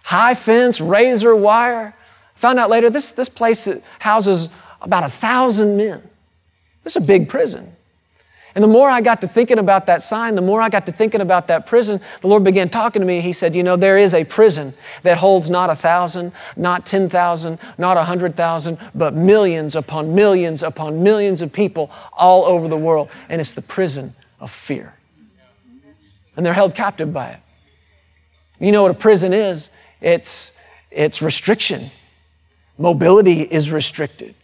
high 0.03 0.33
fence, 0.33 0.81
razor 0.81 1.35
wire. 1.35 1.93
Found 2.35 2.59
out 2.59 2.69
later 2.69 2.89
this, 2.89 3.11
this 3.11 3.29
place 3.29 3.67
houses 3.99 4.49
about 4.81 5.03
a 5.03 5.09
thousand 5.09 5.77
men. 5.77 6.01
This 6.83 6.95
is 6.95 7.03
a 7.03 7.05
big 7.05 7.27
prison. 7.27 7.75
And 8.57 8.63
the 8.63 8.67
more 8.67 8.89
I 8.89 9.01
got 9.01 9.21
to 9.21 9.27
thinking 9.27 9.59
about 9.59 9.85
that 9.85 10.01
sign, 10.01 10.33
the 10.33 10.41
more 10.41 10.61
I 10.63 10.69
got 10.69 10.87
to 10.87 10.91
thinking 10.91 11.21
about 11.21 11.45
that 11.45 11.67
prison, 11.67 12.01
the 12.21 12.27
Lord 12.27 12.43
began 12.43 12.69
talking 12.69 13.01
to 13.01 13.05
me. 13.05 13.21
He 13.21 13.31
said, 13.31 13.55
You 13.55 13.61
know, 13.61 13.75
there 13.75 13.99
is 13.99 14.15
a 14.15 14.23
prison 14.23 14.73
that 15.03 15.19
holds 15.19 15.47
not 15.47 15.69
a 15.69 15.75
thousand, 15.75 16.31
not 16.55 16.83
10,000, 16.83 17.59
not 17.77 17.97
a 17.97 18.03
hundred 18.03 18.35
thousand, 18.35 18.79
but 18.95 19.13
millions 19.13 19.75
upon 19.75 20.15
millions 20.15 20.63
upon 20.63 21.03
millions 21.03 21.43
of 21.43 21.53
people 21.53 21.91
all 22.13 22.45
over 22.45 22.67
the 22.67 22.77
world. 22.77 23.09
And 23.29 23.39
it's 23.39 23.53
the 23.53 23.61
prison 23.61 24.15
of 24.39 24.49
fear. 24.49 24.96
And 26.37 26.45
they're 26.45 26.53
held 26.53 26.75
captive 26.75 27.11
by 27.11 27.31
it. 27.31 27.39
You 28.59 28.71
know 28.71 28.83
what 28.83 28.91
a 28.91 28.95
prison 28.95 29.33
is? 29.33 29.69
It's, 29.99 30.57
it's 30.89 31.21
restriction. 31.21 31.91
Mobility 32.77 33.41
is 33.41 33.71
restricted. 33.71 34.35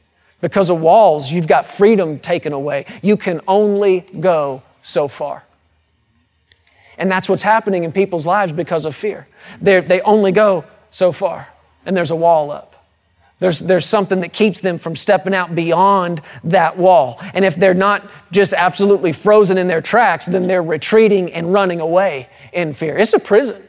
Because 0.41 0.69
of 0.69 0.81
walls, 0.81 1.31
you've 1.31 1.47
got 1.47 1.65
freedom 1.65 2.19
taken 2.19 2.51
away. 2.51 2.85
You 3.01 3.15
can 3.15 3.39
only 3.47 4.01
go 4.19 4.61
so 4.81 5.07
far. 5.07 5.43
And 6.97 7.09
that's 7.09 7.29
what's 7.29 7.43
happening 7.43 7.85
in 7.85 7.91
people's 7.91 8.25
lives 8.25 8.51
because 8.51 8.85
of 8.85 8.95
fear. 8.95 9.27
They're, 9.61 9.81
they 9.81 10.01
only 10.01 10.31
go 10.31 10.65
so 10.89 11.11
far, 11.11 11.47
and 11.85 11.95
there's 11.95 12.11
a 12.11 12.15
wall 12.15 12.51
up. 12.51 12.72
There's, 13.43 13.59
there's 13.59 13.85
something 13.85 14.21
that 14.21 14.31
keeps 14.31 14.61
them 14.61 14.77
from 14.77 14.95
stepping 14.95 15.33
out 15.33 15.53
beyond 15.53 16.21
that 16.45 16.77
wall. 16.77 17.19
And 17.33 17.43
if 17.43 17.57
they're 17.57 17.73
not 17.73 18.09
just 18.31 18.53
absolutely 18.53 19.11
frozen 19.11 19.57
in 19.57 19.67
their 19.67 19.81
tracks, 19.81 20.27
then 20.27 20.47
they're 20.47 20.63
retreating 20.63 21.29
and 21.33 21.51
running 21.51 21.81
away 21.81 22.29
in 22.53 22.71
fear. 22.71 22.97
It's 22.97 23.11
a 23.11 23.19
prison. 23.19 23.61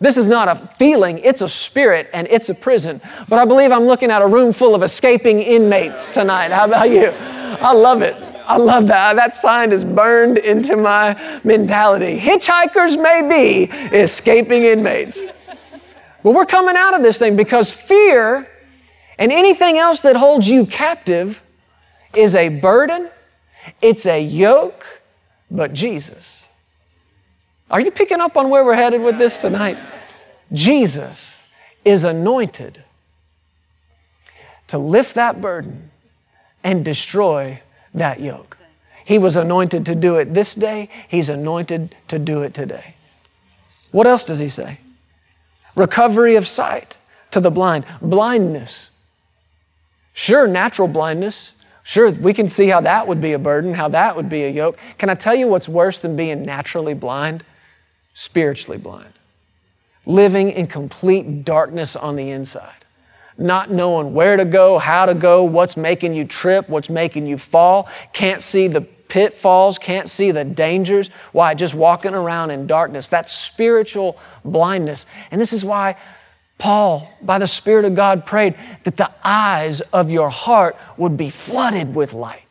This 0.00 0.18
is 0.18 0.28
not 0.28 0.48
a 0.48 0.56
feeling, 0.76 1.16
it's 1.20 1.40
a 1.40 1.48
spirit 1.48 2.10
and 2.12 2.28
it's 2.30 2.50
a 2.50 2.54
prison. 2.54 3.00
But 3.26 3.38
I 3.38 3.46
believe 3.46 3.72
I'm 3.72 3.86
looking 3.86 4.10
at 4.10 4.20
a 4.20 4.26
room 4.26 4.52
full 4.52 4.74
of 4.74 4.82
escaping 4.82 5.40
inmates 5.40 6.10
tonight. 6.10 6.50
How 6.50 6.66
about 6.66 6.90
you? 6.90 7.06
I 7.08 7.72
love 7.72 8.02
it. 8.02 8.16
I 8.44 8.58
love 8.58 8.86
that. 8.88 9.16
That 9.16 9.34
sign 9.34 9.72
is 9.72 9.82
burned 9.82 10.36
into 10.36 10.76
my 10.76 11.40
mentality. 11.42 12.20
Hitchhikers 12.20 13.00
may 13.02 13.22
be 13.26 13.72
escaping 13.96 14.64
inmates. 14.64 15.26
Well, 16.22 16.34
we're 16.34 16.44
coming 16.44 16.76
out 16.76 16.92
of 16.92 17.02
this 17.02 17.18
thing 17.18 17.34
because 17.34 17.72
fear 17.72 18.50
and 19.18 19.32
anything 19.32 19.78
else 19.78 20.02
that 20.02 20.16
holds 20.16 20.48
you 20.48 20.66
captive 20.66 21.42
is 22.14 22.34
a 22.34 22.48
burden, 22.48 23.08
it's 23.82 24.06
a 24.06 24.22
yoke, 24.22 24.84
but 25.50 25.72
Jesus 25.72 26.46
are 27.70 27.80
you 27.80 27.90
picking 27.90 28.20
up 28.20 28.36
on 28.36 28.48
where 28.50 28.64
we're 28.64 28.74
headed 28.74 29.02
with 29.02 29.18
this 29.18 29.40
tonight? 29.40 29.76
Jesus 30.52 31.42
is 31.84 32.04
anointed 32.04 32.82
to 34.68 34.78
lift 34.78 35.14
that 35.16 35.40
burden 35.40 35.90
and 36.62 36.84
destroy 36.84 37.60
that 37.94 38.20
yoke. 38.20 38.56
He 39.04 39.18
was 39.18 39.36
anointed 39.36 39.86
to 39.86 39.94
do 39.94 40.16
it 40.16 40.34
this 40.34 40.54
day, 40.54 40.88
He's 41.08 41.28
anointed 41.28 41.94
to 42.08 42.18
do 42.18 42.42
it 42.42 42.54
today. 42.54 42.94
What 43.90 44.06
else 44.06 44.24
does 44.24 44.38
He 44.38 44.48
say? 44.48 44.78
Recovery 45.74 46.36
of 46.36 46.46
sight 46.46 46.96
to 47.32 47.40
the 47.40 47.50
blind, 47.50 47.84
blindness. 48.00 48.90
Sure, 50.18 50.48
natural 50.48 50.88
blindness. 50.88 51.52
Sure, 51.84 52.10
we 52.10 52.34
can 52.34 52.48
see 52.48 52.66
how 52.66 52.80
that 52.80 53.06
would 53.06 53.20
be 53.20 53.34
a 53.34 53.38
burden, 53.38 53.74
how 53.74 53.88
that 53.88 54.16
would 54.16 54.28
be 54.28 54.42
a 54.44 54.50
yoke. 54.50 54.78
Can 54.98 55.10
I 55.10 55.14
tell 55.14 55.34
you 55.34 55.46
what's 55.46 55.68
worse 55.68 56.00
than 56.00 56.16
being 56.16 56.42
naturally 56.42 56.94
blind? 56.94 57.44
spiritually 58.16 58.78
blind, 58.78 59.12
living 60.06 60.48
in 60.50 60.66
complete 60.66 61.44
darkness 61.44 61.94
on 61.94 62.16
the 62.16 62.30
inside, 62.30 62.86
not 63.36 63.70
knowing 63.70 64.14
where 64.14 64.38
to 64.38 64.44
go, 64.46 64.78
how 64.78 65.04
to 65.04 65.12
go, 65.12 65.44
what's 65.44 65.76
making 65.76 66.14
you 66.14 66.24
trip, 66.24 66.66
what's 66.66 66.88
making 66.88 67.26
you 67.26 67.36
fall, 67.36 67.86
can't 68.14 68.42
see 68.42 68.68
the 68.68 68.80
pitfalls, 68.80 69.78
can't 69.78 70.08
see 70.08 70.30
the 70.30 70.44
dangers. 70.44 71.10
Why? 71.32 71.52
Just 71.52 71.74
walking 71.74 72.14
around 72.14 72.50
in 72.50 72.66
darkness. 72.66 73.10
That's 73.10 73.30
spiritual 73.30 74.18
blindness. 74.46 75.04
And 75.30 75.38
this 75.38 75.52
is 75.52 75.62
why 75.62 75.96
Paul, 76.58 77.12
by 77.22 77.38
the 77.38 77.46
Spirit 77.46 77.84
of 77.84 77.94
God, 77.94 78.24
prayed 78.24 78.54
that 78.84 78.96
the 78.96 79.10
eyes 79.22 79.80
of 79.80 80.10
your 80.10 80.30
heart 80.30 80.76
would 80.96 81.16
be 81.16 81.30
flooded 81.30 81.94
with 81.94 82.12
light. 82.12 82.42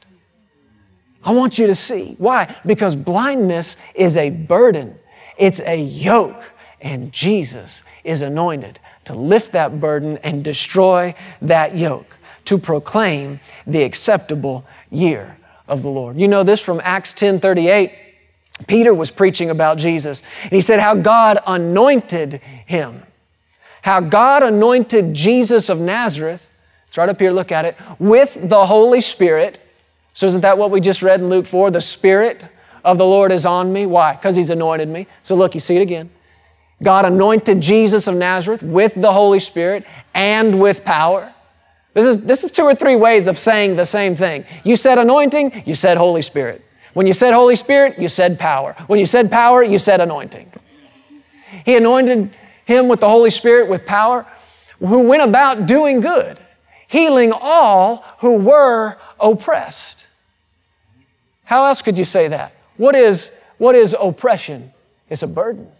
I 1.23 1.31
want 1.31 1.57
you 1.57 1.67
to 1.67 1.75
see. 1.75 2.15
Why? 2.19 2.55
Because 2.65 2.95
blindness 2.95 3.77
is 3.95 4.15
a 4.15 4.29
burden 4.29 4.99
it's 5.37 5.59
a 5.61 5.75
yoke, 5.75 6.51
and 6.81 7.11
Jesus 7.11 7.83
is 8.03 8.21
anointed 8.21 8.79
to 9.05 9.13
lift 9.13 9.51
that 9.51 9.79
burden 9.79 10.17
and 10.23 10.43
destroy 10.43 11.15
that 11.41 11.75
yoke, 11.75 12.17
to 12.45 12.57
proclaim 12.57 13.39
the 13.67 13.83
acceptable 13.83 14.65
year 14.89 15.37
of 15.67 15.81
the 15.81 15.89
Lord. 15.89 16.17
You 16.17 16.27
know 16.27 16.43
this 16.43 16.61
from 16.61 16.79
Acts 16.83 17.13
10 17.13 17.39
38. 17.39 17.91
Peter 18.67 18.93
was 18.93 19.11
preaching 19.11 19.49
about 19.49 19.77
Jesus, 19.77 20.23
and 20.43 20.53
he 20.53 20.61
said 20.61 20.79
how 20.79 20.95
God 20.95 21.39
anointed 21.45 22.41
him. 22.65 23.03
How 23.85 23.99
God 23.99 24.41
anointed 24.41 25.13
Jesus 25.13 25.69
of 25.69 25.79
Nazareth, 25.79 26.49
it's 26.87 26.97
right 26.97 27.07
up 27.07 27.19
here, 27.19 27.29
look 27.29 27.51
at 27.51 27.65
it, 27.65 27.77
with 27.99 28.35
the 28.41 28.65
Holy 28.65 28.99
Spirit. 28.99 29.59
So, 30.13 30.25
isn't 30.25 30.41
that 30.41 30.57
what 30.57 30.71
we 30.71 30.81
just 30.81 31.03
read 31.03 31.19
in 31.19 31.29
Luke 31.29 31.45
4? 31.45 31.69
The 31.69 31.81
Spirit 31.81 32.47
of 32.83 32.97
the 32.97 33.05
Lord 33.05 33.31
is 33.31 33.45
on 33.45 33.71
me. 33.71 33.85
Why? 33.85 34.13
Because 34.13 34.35
He's 34.35 34.49
anointed 34.49 34.89
me. 34.89 35.05
So 35.21 35.35
look, 35.35 35.53
you 35.53 35.61
see 35.61 35.75
it 35.75 35.83
again. 35.83 36.09
God 36.81 37.05
anointed 37.05 37.61
Jesus 37.61 38.07
of 38.07 38.15
Nazareth 38.15 38.63
with 38.63 38.95
the 38.95 39.13
Holy 39.13 39.39
Spirit 39.39 39.85
and 40.15 40.59
with 40.59 40.83
power. 40.83 41.31
This 41.93 42.07
is, 42.07 42.21
this 42.21 42.43
is 42.43 42.51
two 42.51 42.63
or 42.63 42.73
three 42.73 42.95
ways 42.95 43.27
of 43.27 43.37
saying 43.37 43.75
the 43.75 43.85
same 43.85 44.15
thing. 44.15 44.45
You 44.63 44.77
said 44.77 44.97
anointing, 44.97 45.61
you 45.67 45.75
said 45.75 45.97
Holy 45.97 46.23
Spirit. 46.23 46.65
When 46.95 47.05
you 47.05 47.13
said 47.13 47.35
Holy 47.35 47.55
Spirit, 47.55 47.99
you 47.99 48.09
said 48.09 48.39
power. 48.39 48.75
When 48.87 48.97
you 48.97 49.05
said 49.05 49.29
power, 49.29 49.61
you 49.61 49.77
said 49.77 50.01
anointing. 50.01 50.51
He 51.63 51.75
anointed 51.75 52.33
him 52.65 52.87
with 52.87 52.99
the 52.99 53.09
Holy 53.09 53.29
Spirit 53.29 53.69
with 53.69 53.85
power, 53.85 54.25
who 54.79 55.01
went 55.01 55.23
about 55.23 55.67
doing 55.67 56.01
good, 56.01 56.37
healing 56.87 57.31
all 57.33 58.03
who 58.19 58.33
were 58.33 58.97
oppressed. 59.19 60.05
How 61.45 61.65
else 61.65 61.81
could 61.81 61.97
you 61.97 62.05
say 62.05 62.27
that? 62.27 62.55
What 62.77 62.95
is, 62.95 63.31
what 63.57 63.75
is 63.75 63.95
oppression? 63.97 64.73
It's 65.09 65.23
a 65.23 65.27
burden. 65.27 65.71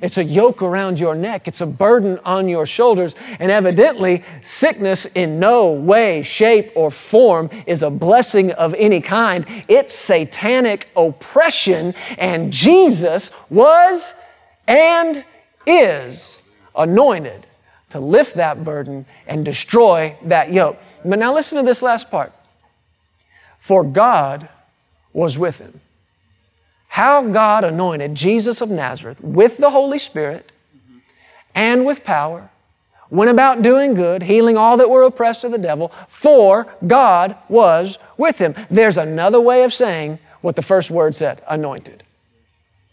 It's 0.00 0.16
a 0.16 0.24
yoke 0.24 0.62
around 0.62 0.98
your 0.98 1.14
neck. 1.14 1.46
It's 1.46 1.60
a 1.60 1.66
burden 1.66 2.18
on 2.24 2.48
your 2.48 2.64
shoulders. 2.64 3.14
And 3.38 3.50
evidently, 3.50 4.24
sickness 4.42 5.04
in 5.06 5.38
no 5.38 5.72
way, 5.72 6.22
shape, 6.22 6.72
or 6.74 6.90
form 6.90 7.50
is 7.66 7.82
a 7.82 7.90
blessing 7.90 8.52
of 8.52 8.74
any 8.74 9.00
kind. 9.00 9.44
It's 9.68 9.94
satanic 9.94 10.88
oppression. 10.96 11.94
And 12.16 12.50
Jesus 12.50 13.30
was 13.50 14.14
and 14.66 15.24
is 15.66 16.42
anointed 16.76 17.46
to 17.90 18.00
lift 18.00 18.36
that 18.36 18.64
burden 18.64 19.06
and 19.26 19.44
destroy 19.44 20.16
that 20.22 20.52
yoke. 20.52 20.78
But 21.04 21.18
now 21.18 21.34
listen 21.34 21.58
to 21.58 21.64
this 21.64 21.82
last 21.82 22.10
part. 22.10 22.32
For 23.58 23.84
God 23.84 24.48
was 25.12 25.38
with 25.38 25.58
him 25.58 25.80
how 26.90 27.22
God 27.22 27.62
anointed 27.62 28.16
Jesus 28.16 28.60
of 28.60 28.68
Nazareth 28.68 29.20
with 29.20 29.58
the 29.58 29.70
Holy 29.70 29.98
Spirit 29.98 30.50
and 31.54 31.86
with 31.86 32.02
power, 32.02 32.50
went 33.10 33.30
about 33.30 33.62
doing 33.62 33.94
good, 33.94 34.24
healing 34.24 34.56
all 34.56 34.76
that 34.76 34.90
were 34.90 35.04
oppressed 35.04 35.44
of 35.44 35.52
the 35.52 35.58
devil, 35.58 35.92
for 36.08 36.66
God 36.84 37.36
was 37.48 37.96
with 38.16 38.38
him. 38.38 38.56
There's 38.68 38.98
another 38.98 39.40
way 39.40 39.62
of 39.62 39.72
saying 39.72 40.18
what 40.40 40.56
the 40.56 40.62
first 40.62 40.90
word 40.90 41.14
said 41.14 41.42
anointed. 41.48 42.02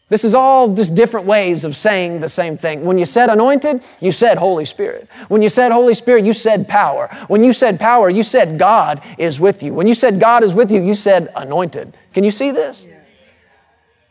This 0.09 0.23
is 0.23 0.33
all 0.33 0.73
just 0.73 0.95
different 0.95 1.25
ways 1.25 1.65
of 1.65 1.75
saying 1.75 2.21
the 2.21 2.29
same 2.29 2.57
thing. 2.57 2.85
When 2.85 2.97
you 2.97 3.05
said 3.05 3.29
anointed, 3.29 3.83
you 3.99 4.13
said 4.13 4.37
Holy 4.37 4.63
Spirit. 4.63 5.09
When 5.27 5.41
you 5.41 5.49
said 5.49 5.73
Holy 5.73 5.93
Spirit, 5.93 6.23
you 6.23 6.31
said 6.31 6.67
power. 6.67 7.09
When 7.27 7.43
you 7.43 7.51
said 7.51 7.77
power, 7.77 8.09
you 8.09 8.23
said 8.23 8.57
God 8.57 9.01
is 9.17 9.39
with 9.39 9.61
you. 9.61 9.73
When 9.73 9.85
you 9.85 9.93
said 9.93 10.19
God 10.19 10.43
is 10.43 10.53
with 10.53 10.71
you, 10.71 10.81
you 10.81 10.95
said 10.95 11.29
anointed. 11.35 11.97
Can 12.13 12.23
you 12.23 12.31
see 12.31 12.51
this? 12.51 12.87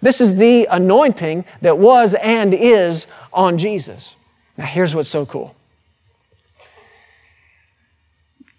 This 0.03 0.21
is 0.21 0.37
the 0.37 0.69
anointing 0.71 1.47
that 1.62 1.79
was 1.79 2.12
and 2.15 2.53
is 2.53 3.07
on 3.33 3.57
Jesus. 3.57 4.15
Now, 4.59 4.67
here's 4.67 4.95
what's 4.95 5.09
so 5.09 5.25
cool. 5.25 5.57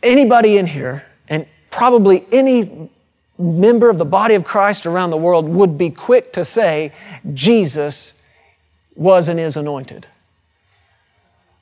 Anybody 0.01 0.57
in 0.57 0.65
here, 0.65 1.05
and 1.29 1.45
probably 1.69 2.25
any 2.31 2.89
member 3.37 3.89
of 3.89 3.97
the 3.97 4.05
body 4.05 4.35
of 4.35 4.43
Christ 4.43 4.85
around 4.85 5.11
the 5.11 5.17
world 5.17 5.47
would 5.47 5.77
be 5.77 5.89
quick 5.89 6.33
to 6.33 6.43
say, 6.43 6.91
Jesus 7.33 8.21
was 8.95 9.29
and 9.29 9.39
is 9.39 9.55
anointed. 9.57 10.07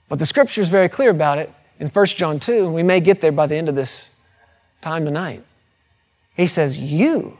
But 0.07 0.19
the 0.19 0.25
scripture 0.25 0.61
is 0.61 0.69
very 0.69 0.89
clear 0.89 1.09
about 1.09 1.37
it 1.37 1.51
in 1.79 1.87
1 1.87 2.05
John 2.07 2.39
2, 2.39 2.65
and 2.65 2.73
we 2.73 2.83
may 2.83 2.99
get 2.99 3.21
there 3.21 3.31
by 3.31 3.47
the 3.47 3.55
end 3.55 3.69
of 3.69 3.75
this 3.75 4.09
time 4.81 5.05
tonight. 5.05 5.43
He 6.35 6.47
says, 6.47 6.77
You 6.77 7.37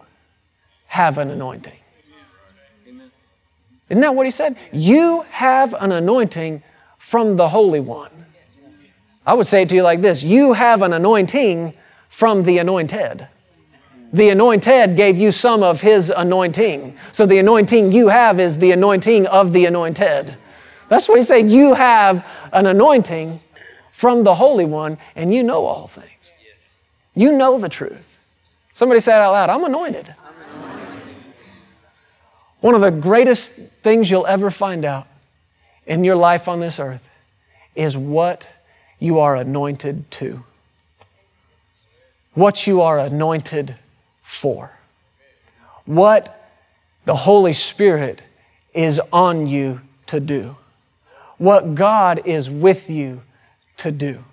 have 0.87 1.17
an 1.17 1.29
anointing. 1.29 1.79
Isn't 3.89 4.01
that 4.01 4.15
what 4.15 4.25
he 4.25 4.31
said? 4.31 4.57
You 4.71 5.25
have 5.29 5.75
an 5.75 5.91
anointing 5.91 6.63
from 6.97 7.35
the 7.35 7.49
Holy 7.49 7.79
One. 7.79 8.11
I 9.27 9.33
would 9.33 9.47
say 9.47 9.61
it 9.63 9.69
to 9.69 9.75
you 9.75 9.83
like 9.83 10.01
this 10.01 10.23
You 10.23 10.53
have 10.53 10.81
an 10.81 10.93
anointing 10.93 11.75
from 12.09 12.43
the 12.43 12.57
anointed. 12.57 13.27
The 14.13 14.29
anointed 14.29 14.95
gave 14.95 15.17
you 15.17 15.31
some 15.31 15.63
of 15.63 15.81
his 15.81 16.09
anointing. 16.09 16.95
So 17.11 17.25
the 17.25 17.39
anointing 17.39 17.91
you 17.91 18.07
have 18.07 18.39
is 18.39 18.57
the 18.57 18.71
anointing 18.71 19.27
of 19.27 19.51
the 19.51 19.65
anointed. 19.65 20.37
That's 20.89 21.09
what 21.09 21.17
he 21.17 21.23
said. 21.23 21.49
You 21.49 21.73
have 21.73 22.25
an 22.53 22.65
anointing 22.65 23.39
from 23.91 24.23
the 24.23 24.35
Holy 24.35 24.65
One, 24.65 24.97
and 25.15 25.33
you 25.33 25.43
know 25.43 25.65
all 25.65 25.87
things. 25.87 26.33
You 27.15 27.31
know 27.31 27.59
the 27.59 27.69
truth. 27.69 28.19
Somebody 28.73 28.99
said 28.99 29.21
out 29.21 29.31
loud, 29.31 29.49
I'm 29.49 29.63
anointed. 29.63 30.13
One 32.61 32.75
of 32.75 32.81
the 32.81 32.91
greatest 32.91 33.53
things 33.53 34.09
you'll 34.09 34.27
ever 34.27 34.51
find 34.51 34.85
out 34.85 35.07
in 35.85 36.03
your 36.03 36.15
life 36.15 36.47
on 36.47 36.59
this 36.59 36.79
earth 36.79 37.07
is 37.75 37.97
what 37.97 38.49
you 38.99 39.19
are 39.19 39.35
anointed 39.35 40.09
to. 40.11 40.43
What 42.33 42.67
you 42.67 42.81
are 42.81 42.99
anointed 42.99 43.75
for. 44.25 44.71
What 45.85 46.51
the 47.05 47.15
Holy 47.15 47.53
Spirit 47.53 48.23
is 48.73 48.99
on 49.13 49.45
you 49.45 49.81
to 50.07 50.19
do. 50.19 50.57
What 51.37 51.75
God 51.75 52.23
is 52.25 52.49
with 52.49 52.89
you 52.89 53.21
to 53.77 53.91
do. 53.91 54.23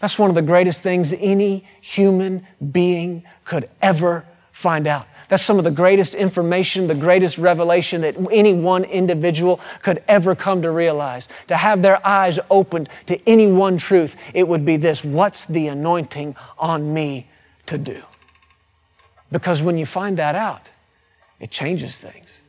That's 0.00 0.18
one 0.18 0.28
of 0.28 0.34
the 0.34 0.42
greatest 0.42 0.82
things 0.82 1.14
any 1.14 1.64
human 1.80 2.46
being 2.72 3.24
could 3.44 3.70
ever 3.80 4.26
find 4.52 4.86
out. 4.86 5.06
That's 5.28 5.42
some 5.42 5.56
of 5.56 5.64
the 5.64 5.70
greatest 5.70 6.14
information, 6.14 6.86
the 6.86 6.94
greatest 6.94 7.38
revelation 7.38 8.02
that 8.02 8.16
any 8.30 8.52
one 8.52 8.84
individual 8.84 9.60
could 9.82 10.02
ever 10.08 10.34
come 10.34 10.60
to 10.60 10.70
realize. 10.70 11.28
To 11.46 11.56
have 11.56 11.80
their 11.80 12.06
eyes 12.06 12.38
opened 12.50 12.90
to 13.06 13.18
any 13.26 13.46
one 13.46 13.78
truth, 13.78 14.14
it 14.34 14.46
would 14.46 14.66
be 14.66 14.76
this 14.76 15.02
What's 15.02 15.46
the 15.46 15.68
anointing 15.68 16.36
on 16.58 16.92
me 16.92 17.28
to 17.66 17.78
do? 17.78 18.02
Because 19.30 19.62
when 19.62 19.78
you 19.78 19.86
find 19.86 20.16
that 20.18 20.34
out, 20.34 20.68
it 21.38 21.50
changes 21.50 22.00
things. 22.00 22.40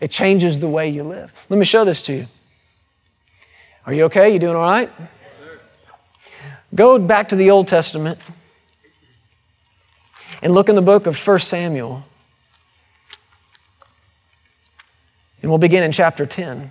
It 0.00 0.10
changes 0.10 0.60
the 0.60 0.68
way 0.68 0.88
you 0.88 1.02
live. 1.02 1.46
Let 1.48 1.58
me 1.58 1.64
show 1.64 1.84
this 1.84 2.02
to 2.02 2.12
you. 2.12 2.26
Are 3.86 3.92
you 3.92 4.04
okay? 4.04 4.32
You 4.32 4.38
doing 4.38 4.56
all 4.56 4.62
right? 4.62 4.90
Go 6.74 6.98
back 6.98 7.28
to 7.28 7.36
the 7.36 7.50
Old 7.50 7.68
Testament 7.68 8.18
and 10.42 10.52
look 10.52 10.68
in 10.68 10.74
the 10.74 10.82
book 10.82 11.06
of 11.06 11.16
1 11.16 11.40
Samuel. 11.40 12.04
And 15.40 15.50
we'll 15.50 15.58
begin 15.58 15.82
in 15.82 15.92
chapter 15.92 16.26
10. 16.26 16.70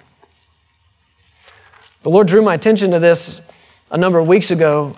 The 2.04 2.10
Lord 2.10 2.28
drew 2.28 2.44
my 2.44 2.54
attention 2.54 2.92
to 2.92 3.00
this 3.00 3.42
a 3.90 3.98
number 3.98 4.20
of 4.20 4.28
weeks 4.28 4.52
ago, 4.52 4.98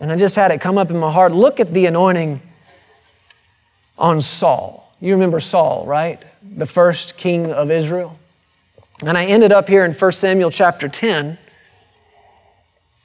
and 0.00 0.12
I 0.12 0.16
just 0.16 0.36
had 0.36 0.50
it 0.50 0.60
come 0.60 0.78
up 0.78 0.90
in 0.90 0.96
my 0.96 1.10
heart. 1.10 1.32
Look 1.32 1.60
at 1.60 1.72
the 1.72 1.86
anointing 1.86 2.40
on 3.98 4.20
Saul. 4.20 4.94
You 5.00 5.12
remember 5.12 5.40
Saul, 5.40 5.86
right? 5.86 6.22
The 6.56 6.66
first 6.66 7.16
king 7.16 7.52
of 7.52 7.70
Israel. 7.70 8.18
And 9.04 9.16
I 9.16 9.26
ended 9.26 9.52
up 9.52 9.68
here 9.68 9.84
in 9.84 9.92
1 9.92 10.12
Samuel 10.12 10.50
chapter 10.50 10.88
10. 10.88 11.38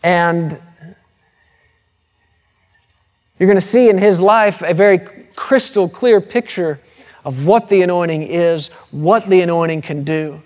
And 0.04 0.58
you're 3.38 3.48
going 3.48 3.58
to 3.58 3.62
see 3.62 3.90
in 3.90 3.98
his 3.98 4.22
life 4.22 4.62
a 4.62 4.74
very 4.74 5.00
crystal 5.36 5.90
clear 5.90 6.22
picture 6.22 6.80
of 7.26 7.46
what 7.46 7.70
the 7.70 7.82
anointing 7.82 8.24
is, 8.24 8.68
what 8.92 9.30
the 9.30 9.42
anointing 9.42 9.82
can 9.82 10.04
do. 10.04 10.42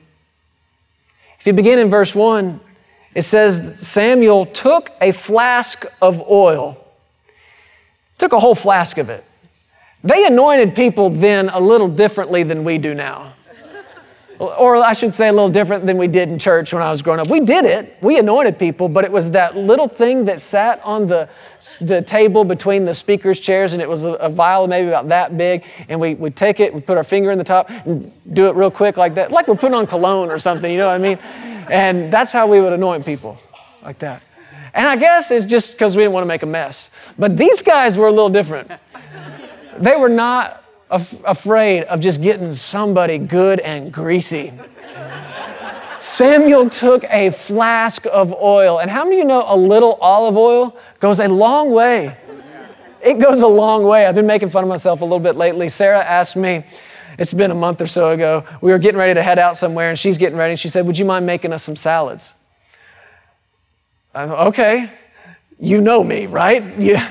If 1.40 1.48
you 1.48 1.54
begin 1.54 1.80
in 1.80 1.90
verse 1.90 2.16
1, 2.16 2.60
it 3.14 3.22
says 3.22 3.80
Samuel 3.80 4.46
took 4.46 4.92
a 5.00 5.12
flask 5.12 5.86
of 6.02 6.22
oil, 6.30 6.78
took 8.18 8.34
a 8.34 8.40
whole 8.40 8.56
flask 8.56 8.98
of 8.98 9.10
it. 9.10 9.24
They 10.06 10.26
anointed 10.26 10.76
people 10.76 11.10
then 11.10 11.50
a 11.50 11.60
little 11.60 11.88
differently 11.88 12.44
than 12.44 12.64
we 12.64 12.78
do 12.78 12.94
now 12.94 13.34
or 14.40 14.78
I 14.78 14.94
should 14.94 15.14
say 15.14 15.28
a 15.28 15.34
little 15.34 15.50
different 15.50 15.86
than 15.86 15.98
we 15.98 16.08
did 16.08 16.30
in 16.30 16.40
church 16.40 16.74
when 16.74 16.82
I 16.82 16.92
was 16.92 17.02
growing 17.02 17.20
up. 17.20 17.30
We 17.30 17.40
did 17.40 17.66
it. 17.66 17.98
We 18.02 18.20
anointed 18.20 18.60
people, 18.60 18.90
but 18.90 19.06
it 19.06 19.12
was 19.12 19.32
that 19.32 19.56
little 19.56 19.88
thing 19.88 20.26
that 20.26 20.42
sat 20.42 20.82
on 20.84 21.08
the, 21.08 21.30
the 21.80 22.02
table 22.02 22.44
between 22.44 22.86
the 22.86 22.94
speaker's 22.94 23.40
chairs, 23.40 23.74
and 23.74 23.82
it 23.82 23.90
was 23.90 24.06
a, 24.06 24.12
a 24.14 24.30
vial 24.30 24.68
maybe 24.68 24.90
about 24.90 25.10
that 25.10 25.38
big, 25.38 25.64
and 25.88 26.00
we 26.00 26.16
would 26.16 26.36
take 26.36 26.60
it, 26.60 26.74
we 26.74 26.82
put 26.82 26.98
our 26.98 27.04
finger 27.04 27.32
in 27.32 27.38
the 27.38 27.44
top, 27.44 27.70
and 27.70 28.12
do 28.34 28.48
it 28.48 28.56
real 28.56 28.72
quick 28.72 28.98
like 28.98 29.16
that, 29.16 29.32
like 29.32 29.48
we're 29.48 29.56
putting 29.56 29.76
on 29.76 29.88
cologne 29.88 30.30
or 30.30 30.40
something, 30.40 30.72
you 30.72 30.78
know 30.78 30.88
what 30.88 30.96
I 30.96 31.00
mean? 31.00 31.18
And 31.70 32.12
that's 32.12 32.32
how 32.32 32.48
we 32.48 32.62
would 32.62 32.74
anoint 32.74 33.06
people, 33.06 33.40
like 33.84 34.00
that. 34.00 34.22
And 34.74 34.88
I 34.88 34.98
guess 34.98 35.32
it's 35.32 35.46
just 35.46 35.72
because 35.72 35.96
we 35.96 36.04
didn't 36.04 36.14
want 36.14 36.24
to 36.24 36.28
make 36.28 36.44
a 36.44 36.48
mess. 36.48 36.90
But 37.18 37.38
these 37.38 37.62
guys 37.62 37.98
were 37.98 38.08
a 38.08 38.12
little 38.12 38.30
different. 38.30 38.70
They 39.78 39.96
were 39.96 40.10
not 40.10 40.64
af- 40.90 41.24
afraid 41.26 41.84
of 41.84 42.00
just 42.00 42.22
getting 42.22 42.52
somebody 42.52 43.18
good 43.18 43.60
and 43.60 43.92
greasy. 43.92 44.54
Samuel 46.00 46.70
took 46.70 47.04
a 47.06 47.32
flask 47.32 48.06
of 48.06 48.34
oil. 48.34 48.80
And 48.80 48.92
how 48.92 49.04
many 49.04 49.18
of 49.18 49.24
you 49.24 49.28
know 49.28 49.46
a 49.48 49.56
little 49.58 49.96
olive 49.96 50.38
oil 50.38 50.78
goes 51.00 51.20
a 51.20 51.28
long 51.28 51.72
way? 51.72 52.18
It 53.02 53.20
goes 53.20 53.42
a 53.42 53.48
long 53.48 53.84
way. 53.84 54.06
I've 54.06 54.16
been 54.16 54.28
making 54.28 54.50
fun 54.50 54.64
of 54.64 54.70
myself 54.70 55.02
a 55.02 55.06
little 55.06 55.20
bit 55.20 55.36
lately. 55.36 55.70
Sarah 55.70 56.04
asked 56.04 56.36
me, 56.36 56.64
it's 57.18 57.34
been 57.34 57.52
a 57.52 57.56
month 57.56 57.82
or 57.82 57.88
so 57.88 58.12
ago, 58.12 58.46
we 58.62 58.72
were 58.72 58.78
getting 58.78 58.98
ready 58.98 59.14
to 59.14 59.24
head 59.24 59.40
out 59.40 59.56
somewhere, 59.58 59.90
and 59.90 59.98
she's 59.98 60.18
getting 60.18 60.38
ready. 60.38 60.52
And 60.52 60.60
she 60.60 60.70
said, 60.70 60.86
Would 60.86 60.98
you 60.98 61.06
mind 61.06 61.26
making 61.26 61.54
us 61.54 61.64
some 61.64 61.76
salads? 61.76 62.36
I 64.14 64.28
thought, 64.28 64.48
Okay, 64.48 64.92
you 65.60 65.82
know 65.82 66.04
me, 66.04 66.26
right? 66.26 66.78
Yeah. 66.78 67.10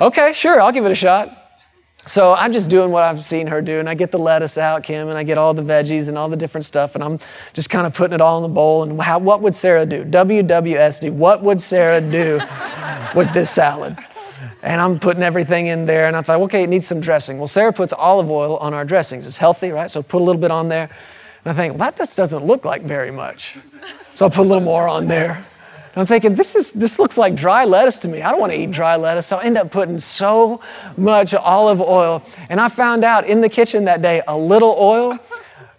Okay, 0.00 0.32
sure, 0.32 0.60
I'll 0.60 0.72
give 0.72 0.86
it 0.86 0.92
a 0.92 0.94
shot. 0.96 1.43
So 2.06 2.34
I'm 2.34 2.52
just 2.52 2.68
doing 2.68 2.90
what 2.90 3.02
I've 3.02 3.24
seen 3.24 3.46
her 3.46 3.62
do, 3.62 3.78
and 3.78 3.88
I 3.88 3.94
get 3.94 4.10
the 4.10 4.18
lettuce 4.18 4.58
out, 4.58 4.82
Kim, 4.82 5.08
and 5.08 5.16
I 5.16 5.22
get 5.22 5.38
all 5.38 5.54
the 5.54 5.62
veggies 5.62 6.08
and 6.08 6.18
all 6.18 6.28
the 6.28 6.36
different 6.36 6.66
stuff, 6.66 6.94
and 6.94 7.02
I'm 7.02 7.18
just 7.54 7.70
kind 7.70 7.86
of 7.86 7.94
putting 7.94 8.14
it 8.14 8.20
all 8.20 8.36
in 8.36 8.42
the 8.42 8.54
bowl. 8.54 8.82
And 8.82 9.00
how, 9.00 9.18
what 9.18 9.40
would 9.40 9.56
Sarah 9.56 9.86
do? 9.86 10.04
WWSD. 10.04 11.10
What 11.10 11.42
would 11.42 11.62
Sarah 11.62 12.02
do 12.02 12.40
with 13.18 13.32
this 13.32 13.50
salad? 13.50 13.96
And 14.62 14.80
I'm 14.80 14.98
putting 14.98 15.22
everything 15.22 15.68
in 15.68 15.86
there, 15.86 16.06
and 16.06 16.16
I 16.16 16.20
thought, 16.20 16.40
okay, 16.42 16.64
it 16.64 16.68
needs 16.68 16.86
some 16.86 17.00
dressing. 17.00 17.38
Well, 17.38 17.48
Sarah 17.48 17.72
puts 17.72 17.94
olive 17.94 18.30
oil 18.30 18.58
on 18.58 18.74
our 18.74 18.84
dressings. 18.84 19.26
It's 19.26 19.38
healthy, 19.38 19.70
right? 19.70 19.90
So 19.90 20.02
put 20.02 20.20
a 20.20 20.24
little 20.24 20.40
bit 20.40 20.50
on 20.50 20.68
there. 20.68 20.90
And 21.44 21.52
I 21.52 21.54
think, 21.54 21.74
well, 21.74 21.90
that 21.90 21.96
just 21.96 22.16
doesn't 22.16 22.44
look 22.44 22.64
like 22.66 22.82
very 22.82 23.10
much. 23.10 23.56
So 24.14 24.26
I 24.26 24.28
put 24.28 24.40
a 24.40 24.48
little 24.48 24.62
more 24.62 24.88
on 24.88 25.06
there. 25.06 25.46
And 25.94 26.00
I'm 26.00 26.06
thinking, 26.06 26.34
this, 26.34 26.56
is, 26.56 26.72
this 26.72 26.98
looks 26.98 27.16
like 27.16 27.36
dry 27.36 27.64
lettuce 27.64 28.00
to 28.00 28.08
me. 28.08 28.20
I 28.20 28.30
don't 28.32 28.40
want 28.40 28.52
to 28.52 28.58
eat 28.58 28.72
dry 28.72 28.96
lettuce. 28.96 29.28
So 29.28 29.36
I 29.36 29.44
end 29.44 29.56
up 29.56 29.70
putting 29.70 30.00
so 30.00 30.60
much 30.96 31.34
olive 31.34 31.80
oil. 31.80 32.24
And 32.48 32.60
I 32.60 32.68
found 32.68 33.04
out 33.04 33.28
in 33.28 33.40
the 33.40 33.48
kitchen 33.48 33.84
that 33.84 34.02
day, 34.02 34.20
a 34.26 34.36
little 34.36 34.74
oil 34.76 35.16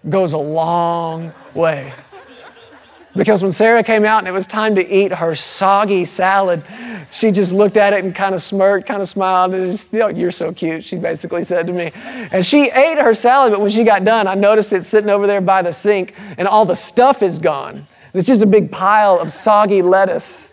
goes 0.08 0.32
a 0.32 0.38
long 0.38 1.34
way. 1.54 1.94
Because 3.14 3.42
when 3.42 3.52
Sarah 3.52 3.84
came 3.84 4.06
out 4.06 4.20
and 4.20 4.28
it 4.28 4.32
was 4.32 4.48
time 4.48 4.76
to 4.76 4.88
eat 4.88 5.12
her 5.12 5.36
soggy 5.36 6.06
salad, 6.06 6.64
she 7.12 7.32
just 7.32 7.54
looked 7.54 7.76
at 7.76 7.92
it 7.92 8.04
and 8.04 8.16
kind 8.16 8.34
of 8.34 8.42
smirked, 8.42 8.88
kind 8.88 9.02
of 9.02 9.08
smiled, 9.10 9.54
and 9.54 9.72
just, 9.72 9.92
you 9.92 10.00
know, 10.00 10.08
you're 10.08 10.32
so 10.32 10.54
cute, 10.54 10.84
she 10.84 10.98
basically 10.98 11.44
said 11.44 11.68
to 11.68 11.74
me. 11.74 11.92
And 11.96 12.46
she 12.46 12.70
ate 12.70 13.00
her 13.00 13.14
salad, 13.14 13.52
but 13.52 13.62
when 13.62 13.70
she 13.70 13.84
got 13.84 14.04
done, 14.04 14.28
I 14.28 14.36
noticed 14.36 14.74
it 14.74 14.84
sitting 14.84 15.10
over 15.10 15.28
there 15.28 15.42
by 15.42 15.62
the 15.62 15.72
sink, 15.72 16.14
and 16.38 16.48
all 16.48 16.66
the 16.66 16.76
stuff 16.76 17.22
is 17.22 17.40
gone. 17.40 17.88
It's 18.16 18.28
just 18.28 18.42
a 18.42 18.48
big 18.48 18.72
pile 18.72 19.20
of 19.20 19.32
soggy 19.32 19.82
lettuce. 19.82 20.50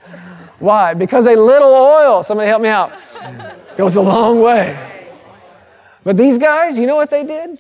Why? 0.58 0.94
Because 0.94 1.26
a 1.26 1.36
little 1.36 1.72
oil, 1.72 2.22
somebody 2.22 2.48
help 2.48 2.62
me 2.62 2.68
out, 2.68 2.92
goes 3.76 3.96
a 3.96 4.02
long 4.02 4.40
way. 4.40 4.88
But 6.04 6.16
these 6.16 6.38
guys, 6.38 6.78
you 6.78 6.86
know 6.86 6.96
what 6.96 7.10
they 7.10 7.24
did? 7.24 7.58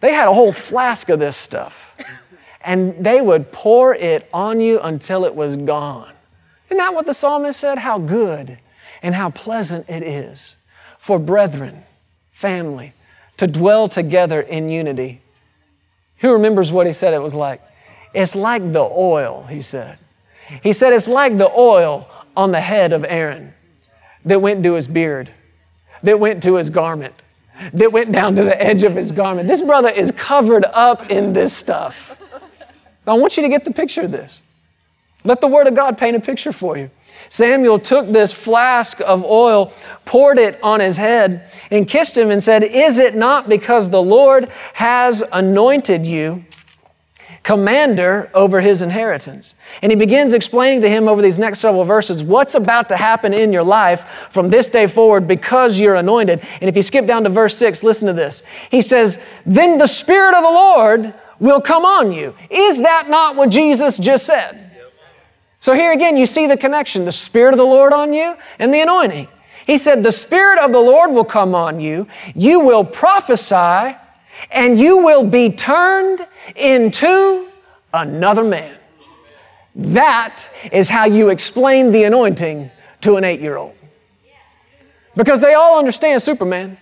They 0.00 0.12
had 0.12 0.26
a 0.26 0.34
whole 0.34 0.52
flask 0.52 1.08
of 1.08 1.20
this 1.20 1.36
stuff. 1.36 1.96
And 2.62 3.04
they 3.04 3.20
would 3.20 3.52
pour 3.52 3.94
it 3.94 4.28
on 4.34 4.60
you 4.60 4.80
until 4.80 5.24
it 5.24 5.34
was 5.34 5.56
gone. 5.56 6.12
Isn't 6.66 6.78
that 6.78 6.92
what 6.92 7.06
the 7.06 7.14
psalmist 7.14 7.58
said? 7.58 7.78
How 7.78 7.98
good 7.98 8.58
and 9.02 9.14
how 9.14 9.30
pleasant 9.30 9.88
it 9.88 10.02
is 10.02 10.56
for 10.98 11.18
brethren, 11.18 11.84
family, 12.32 12.92
to 13.38 13.46
dwell 13.46 13.88
together 13.88 14.40
in 14.40 14.68
unity. 14.68 15.22
Who 16.18 16.32
remembers 16.32 16.70
what 16.70 16.86
he 16.86 16.92
said 16.92 17.14
it 17.14 17.22
was 17.22 17.34
like? 17.34 17.62
It's 18.12 18.34
like 18.34 18.72
the 18.72 18.80
oil, 18.80 19.46
he 19.48 19.60
said. 19.60 19.98
He 20.62 20.72
said, 20.72 20.92
It's 20.92 21.08
like 21.08 21.38
the 21.38 21.50
oil 21.50 22.08
on 22.36 22.52
the 22.52 22.60
head 22.60 22.92
of 22.92 23.04
Aaron 23.08 23.54
that 24.24 24.40
went 24.40 24.62
to 24.64 24.74
his 24.74 24.88
beard. 24.88 25.30
that 26.02 26.18
went 26.18 26.42
to 26.42 26.54
his 26.54 26.70
garment, 26.70 27.14
that 27.74 27.92
went 27.92 28.10
down 28.10 28.34
to 28.36 28.42
the 28.42 28.60
edge 28.60 28.84
of 28.84 28.96
his 28.96 29.12
garment. 29.12 29.46
This 29.46 29.60
brother 29.60 29.90
is 29.90 30.10
covered 30.12 30.64
up 30.64 31.10
in 31.10 31.32
this 31.34 31.52
stuff. 31.52 32.16
I 33.06 33.14
want 33.14 33.36
you 33.36 33.42
to 33.42 33.48
get 33.48 33.64
the 33.64 33.72
picture 33.72 34.02
of 34.02 34.12
this. 34.12 34.42
Let 35.24 35.40
the 35.40 35.46
Word 35.46 35.66
of 35.66 35.74
God 35.74 35.98
paint 35.98 36.16
a 36.16 36.20
picture 36.20 36.52
for 36.52 36.78
you. 36.78 36.90
Samuel 37.28 37.78
took 37.78 38.10
this 38.10 38.32
flask 38.32 39.00
of 39.00 39.24
oil, 39.24 39.72
poured 40.04 40.38
it 40.38 40.58
on 40.62 40.80
his 40.80 40.96
head, 40.96 41.50
and 41.70 41.86
kissed 41.86 42.16
him 42.16 42.30
and 42.30 42.42
said, 42.42 42.62
Is 42.62 42.98
it 42.98 43.14
not 43.14 43.48
because 43.48 43.90
the 43.90 44.02
Lord 44.02 44.48
has 44.74 45.22
anointed 45.32 46.06
you 46.06 46.44
commander 47.42 48.30
over 48.34 48.60
his 48.60 48.82
inheritance? 48.82 49.54
And 49.82 49.92
he 49.92 49.96
begins 49.96 50.32
explaining 50.32 50.80
to 50.82 50.88
him 50.88 51.08
over 51.08 51.22
these 51.22 51.38
next 51.38 51.60
several 51.60 51.84
verses 51.84 52.22
what's 52.22 52.54
about 52.54 52.88
to 52.90 52.96
happen 52.96 53.32
in 53.32 53.52
your 53.52 53.62
life 53.62 54.04
from 54.30 54.50
this 54.50 54.68
day 54.68 54.86
forward 54.86 55.26
because 55.26 55.78
you're 55.78 55.94
anointed. 55.94 56.42
And 56.60 56.68
if 56.68 56.76
you 56.76 56.82
skip 56.82 57.06
down 57.06 57.24
to 57.24 57.30
verse 57.30 57.56
6, 57.56 57.82
listen 57.82 58.06
to 58.06 58.12
this. 58.12 58.42
He 58.70 58.82
says, 58.82 59.18
Then 59.46 59.78
the 59.78 59.86
Spirit 59.86 60.34
of 60.34 60.42
the 60.42 60.50
Lord 60.50 61.14
will 61.38 61.60
come 61.60 61.84
on 61.84 62.12
you. 62.12 62.34
Is 62.50 62.82
that 62.82 63.08
not 63.08 63.36
what 63.36 63.50
Jesus 63.50 63.98
just 63.98 64.26
said? 64.26 64.70
So 65.60 65.74
here 65.74 65.92
again, 65.92 66.16
you 66.16 66.26
see 66.26 66.46
the 66.46 66.56
connection 66.56 67.04
the 67.04 67.12
Spirit 67.12 67.52
of 67.52 67.58
the 67.58 67.64
Lord 67.64 67.92
on 67.92 68.12
you 68.12 68.34
and 68.58 68.72
the 68.72 68.80
anointing. 68.80 69.28
He 69.66 69.78
said, 69.78 70.02
The 70.02 70.12
Spirit 70.12 70.58
of 70.58 70.72
the 70.72 70.80
Lord 70.80 71.12
will 71.12 71.24
come 71.24 71.54
on 71.54 71.80
you, 71.80 72.08
you 72.34 72.60
will 72.60 72.84
prophesy, 72.84 73.96
and 74.50 74.78
you 74.78 74.98
will 74.98 75.24
be 75.24 75.50
turned 75.50 76.26
into 76.56 77.48
another 77.92 78.44
man. 78.44 78.76
That 79.74 80.48
is 80.72 80.88
how 80.88 81.04
you 81.04 81.28
explain 81.28 81.92
the 81.92 82.04
anointing 82.04 82.70
to 83.02 83.16
an 83.16 83.24
eight 83.24 83.40
year 83.40 83.56
old. 83.56 83.74
Because 85.16 85.40
they 85.40 85.54
all 85.54 85.78
understand 85.78 86.22
Superman. 86.22 86.78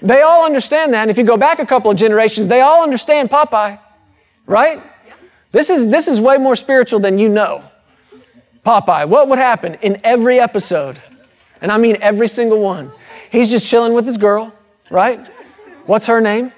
They 0.00 0.22
all 0.22 0.44
understand 0.44 0.94
that. 0.94 1.02
And 1.02 1.10
if 1.10 1.18
you 1.18 1.24
go 1.24 1.36
back 1.36 1.58
a 1.58 1.66
couple 1.66 1.90
of 1.90 1.96
generations, 1.96 2.46
they 2.46 2.60
all 2.60 2.82
understand 2.82 3.30
Popeye, 3.30 3.80
right? 4.46 4.82
This 5.50 5.70
is, 5.70 5.88
this 5.88 6.08
is 6.08 6.20
way 6.20 6.36
more 6.36 6.54
spiritual 6.56 7.00
than 7.00 7.18
you 7.18 7.28
know. 7.28 7.64
Popeye, 8.64 9.08
what 9.08 9.28
would 9.28 9.38
happen 9.38 9.74
in 9.82 10.00
every 10.04 10.38
episode? 10.38 10.98
And 11.60 11.72
I 11.72 11.78
mean 11.78 11.96
every 12.00 12.28
single 12.28 12.60
one. 12.60 12.92
He's 13.30 13.50
just 13.50 13.68
chilling 13.68 13.92
with 13.92 14.06
his 14.06 14.16
girl, 14.16 14.54
right? 14.90 15.26
What's 15.88 16.04
her 16.04 16.20
name? 16.20 16.52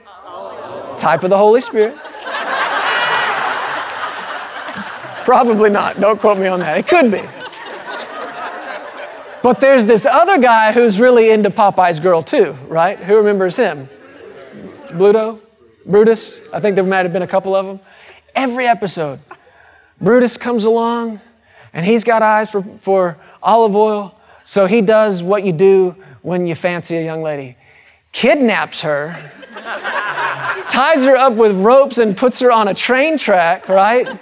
Type 0.99 1.23
of 1.23 1.31
the 1.31 1.38
Holy 1.38 1.61
Spirit. 1.61 1.95
Probably 5.25 5.71
not. 5.71 6.01
Don't 6.01 6.21
quote 6.21 6.37
me 6.37 6.49
on 6.49 6.59
that. 6.59 6.79
It 6.79 6.88
could 6.88 7.12
be. 7.12 7.23
But 9.40 9.61
there's 9.61 9.87
this 9.87 10.05
other 10.05 10.37
guy 10.37 10.73
who's 10.73 10.99
really 10.99 11.31
into 11.31 11.49
Popeye's 11.49 12.01
girl 12.01 12.25
too, 12.25 12.59
right? 12.66 12.99
Who 12.99 13.19
remembers 13.19 13.55
him? 13.55 13.88
Bluto? 14.88 15.40
Brutus? 15.87 16.40
I 16.53 16.59
think 16.59 16.75
there 16.75 16.83
might 16.83 17.05
have 17.05 17.12
been 17.12 17.23
a 17.23 17.29
couple 17.29 17.55
of 17.55 17.64
them. 17.66 17.79
Every 18.35 18.66
episode, 18.66 19.21
Brutus 20.01 20.37
comes 20.37 20.64
along 20.64 21.21
and 21.73 21.87
he's 21.87 22.03
got 22.03 22.23
eyes 22.23 22.51
for, 22.51 22.64
for 22.81 23.16
Olive 23.45 23.77
Oyl. 23.77 24.21
So 24.45 24.66
he 24.66 24.83
does 24.83 25.23
what 25.23 25.45
you 25.45 25.53
do 25.53 25.95
when 26.23 26.49
you 26.49 26.57
fancy 26.57 26.97
a 26.97 27.05
young 27.05 27.23
lady 27.23 27.57
kidnaps 28.12 28.81
her, 28.83 29.31
ties 30.68 31.05
her 31.05 31.16
up 31.16 31.35
with 31.35 31.57
ropes, 31.57 31.99
and 31.99 32.16
puts 32.16 32.40
her 32.40 32.51
on 32.51 32.68
a 32.68 32.75
train 32.75 33.16
track, 33.16 33.68
right? 33.68 34.18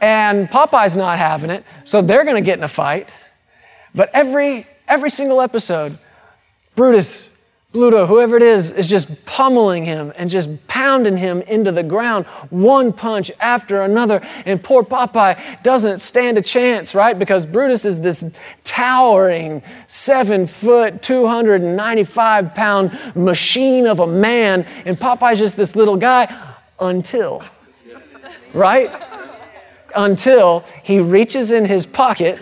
And 0.00 0.48
Popeye's 0.48 0.96
not 0.96 1.18
having 1.18 1.50
it, 1.50 1.64
so 1.84 2.02
they're 2.02 2.24
gonna 2.24 2.40
get 2.40 2.58
in 2.58 2.64
a 2.64 2.68
fight. 2.68 3.12
But 3.94 4.10
every, 4.14 4.66
every 4.86 5.10
single 5.10 5.40
episode, 5.40 5.98
Brutus 6.76 7.29
Bluto, 7.72 8.08
whoever 8.08 8.36
it 8.36 8.42
is, 8.42 8.72
is 8.72 8.88
just 8.88 9.24
pummeling 9.26 9.84
him 9.84 10.12
and 10.16 10.28
just 10.28 10.48
pounding 10.66 11.16
him 11.16 11.40
into 11.42 11.70
the 11.70 11.84
ground, 11.84 12.26
one 12.50 12.92
punch 12.92 13.30
after 13.38 13.82
another. 13.82 14.20
And 14.44 14.60
poor 14.60 14.82
Popeye 14.82 15.62
doesn't 15.62 16.00
stand 16.00 16.36
a 16.36 16.42
chance, 16.42 16.96
right? 16.96 17.16
Because 17.16 17.46
Brutus 17.46 17.84
is 17.84 18.00
this 18.00 18.34
towering, 18.64 19.62
seven 19.86 20.46
foot, 20.46 21.00
295 21.00 22.56
pound 22.56 22.98
machine 23.14 23.86
of 23.86 24.00
a 24.00 24.06
man, 24.06 24.66
and 24.84 24.98
Popeye's 24.98 25.38
just 25.38 25.56
this 25.56 25.76
little 25.76 25.96
guy 25.96 26.54
until, 26.80 27.44
right? 28.52 28.90
Until 29.94 30.64
he 30.82 30.98
reaches 30.98 31.52
in 31.52 31.66
his 31.66 31.86
pocket, 31.86 32.40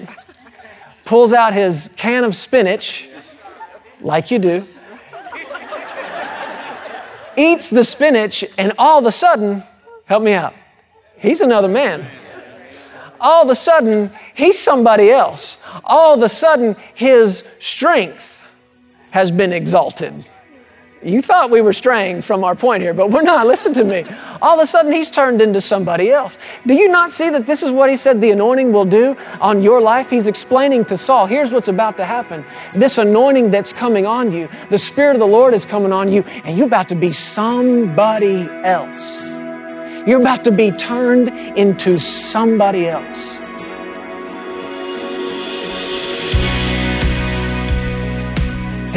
pulls 1.05 1.35
out 1.35 1.53
his 1.53 1.91
can 1.99 2.25
of 2.25 2.35
spinach, 2.35 3.11
like 4.01 4.31
you 4.31 4.39
do 4.39 4.67
eats 7.39 7.71
the 7.71 7.85
spinach, 7.85 8.45
and 8.59 8.73
all 8.77 8.99
of 8.99 9.07
a 9.07 9.13
sudden, 9.13 9.63
help 10.05 10.23
me 10.23 10.33
out, 10.33 10.55
he's 11.19 11.41
another 11.41 11.69
man. 11.69 12.05
All 13.21 13.43
of 13.43 13.51
a 13.51 13.55
sudden, 13.55 14.13
he's 14.35 14.59
somebody 14.59 15.11
else. 15.11 15.59
All 15.85 16.15
of 16.15 16.23
a 16.23 16.29
sudden, 16.29 16.77
his 16.95 17.45
strength 17.59 18.41
has 19.11 19.31
been 19.31 19.53
exalted. 19.53 20.25
You 21.03 21.23
thought 21.23 21.51
we 21.51 21.61
were 21.61 21.73
straying 21.73 22.23
from 22.23 22.43
our 22.43 22.57
point 22.57 22.83
here, 22.83 22.93
but 22.93 23.11
we're 23.11 23.23
not. 23.23 23.47
Listen 23.47 23.73
to 23.75 23.85
me. 23.85 24.05
All 24.43 24.59
of 24.59 24.65
a 24.65 24.67
sudden, 24.67 24.91
he's 24.91 25.13
turned 25.13 25.41
into 25.41 25.61
somebody 25.61 26.11
else. 26.11 26.39
Do 26.67 26.75
you 26.75 26.89
not 26.89 27.13
see 27.13 27.31
that 27.31 27.47
this 27.47 27.63
is 27.63 27.71
what 27.71 27.89
he 27.89 27.97
said 27.97 28.21
the 28.21 28.33
anointing 28.33 28.73
will 28.73 28.85
do 28.85 29.17
on 29.41 29.63
your 29.63 29.81
life? 29.81 30.11
He's 30.11 30.27
explaining 30.27 30.85
to 30.87 30.97
Saul, 30.97 31.27
here's 31.27 31.53
what's 31.53 31.69
about 31.69 31.97
to 31.99 32.05
happen. 32.05 32.45
This 32.75 32.99
anointing 32.99 33.53
that's 33.53 33.73
coming 33.73 34.07
on 34.07 34.33
you, 34.33 34.49
the 34.71 34.79
Spirit 34.79 35.15
of 35.15 35.21
the 35.21 35.27
Lord 35.27 35.55
is 35.55 35.65
coming 35.65 35.93
on 35.93 36.11
you, 36.11 36.23
and 36.45 36.59
you're 36.59 36.67
about 36.67 36.89
to 36.89 36.97
be 36.97 37.13
somebody 37.13 38.49
else. 38.65 39.23
You're 40.05 40.21
about 40.21 40.43
to 40.45 40.51
be 40.51 40.73
turned 40.73 41.29
into 41.57 42.01
somebody 42.01 42.89
else. 42.89 43.38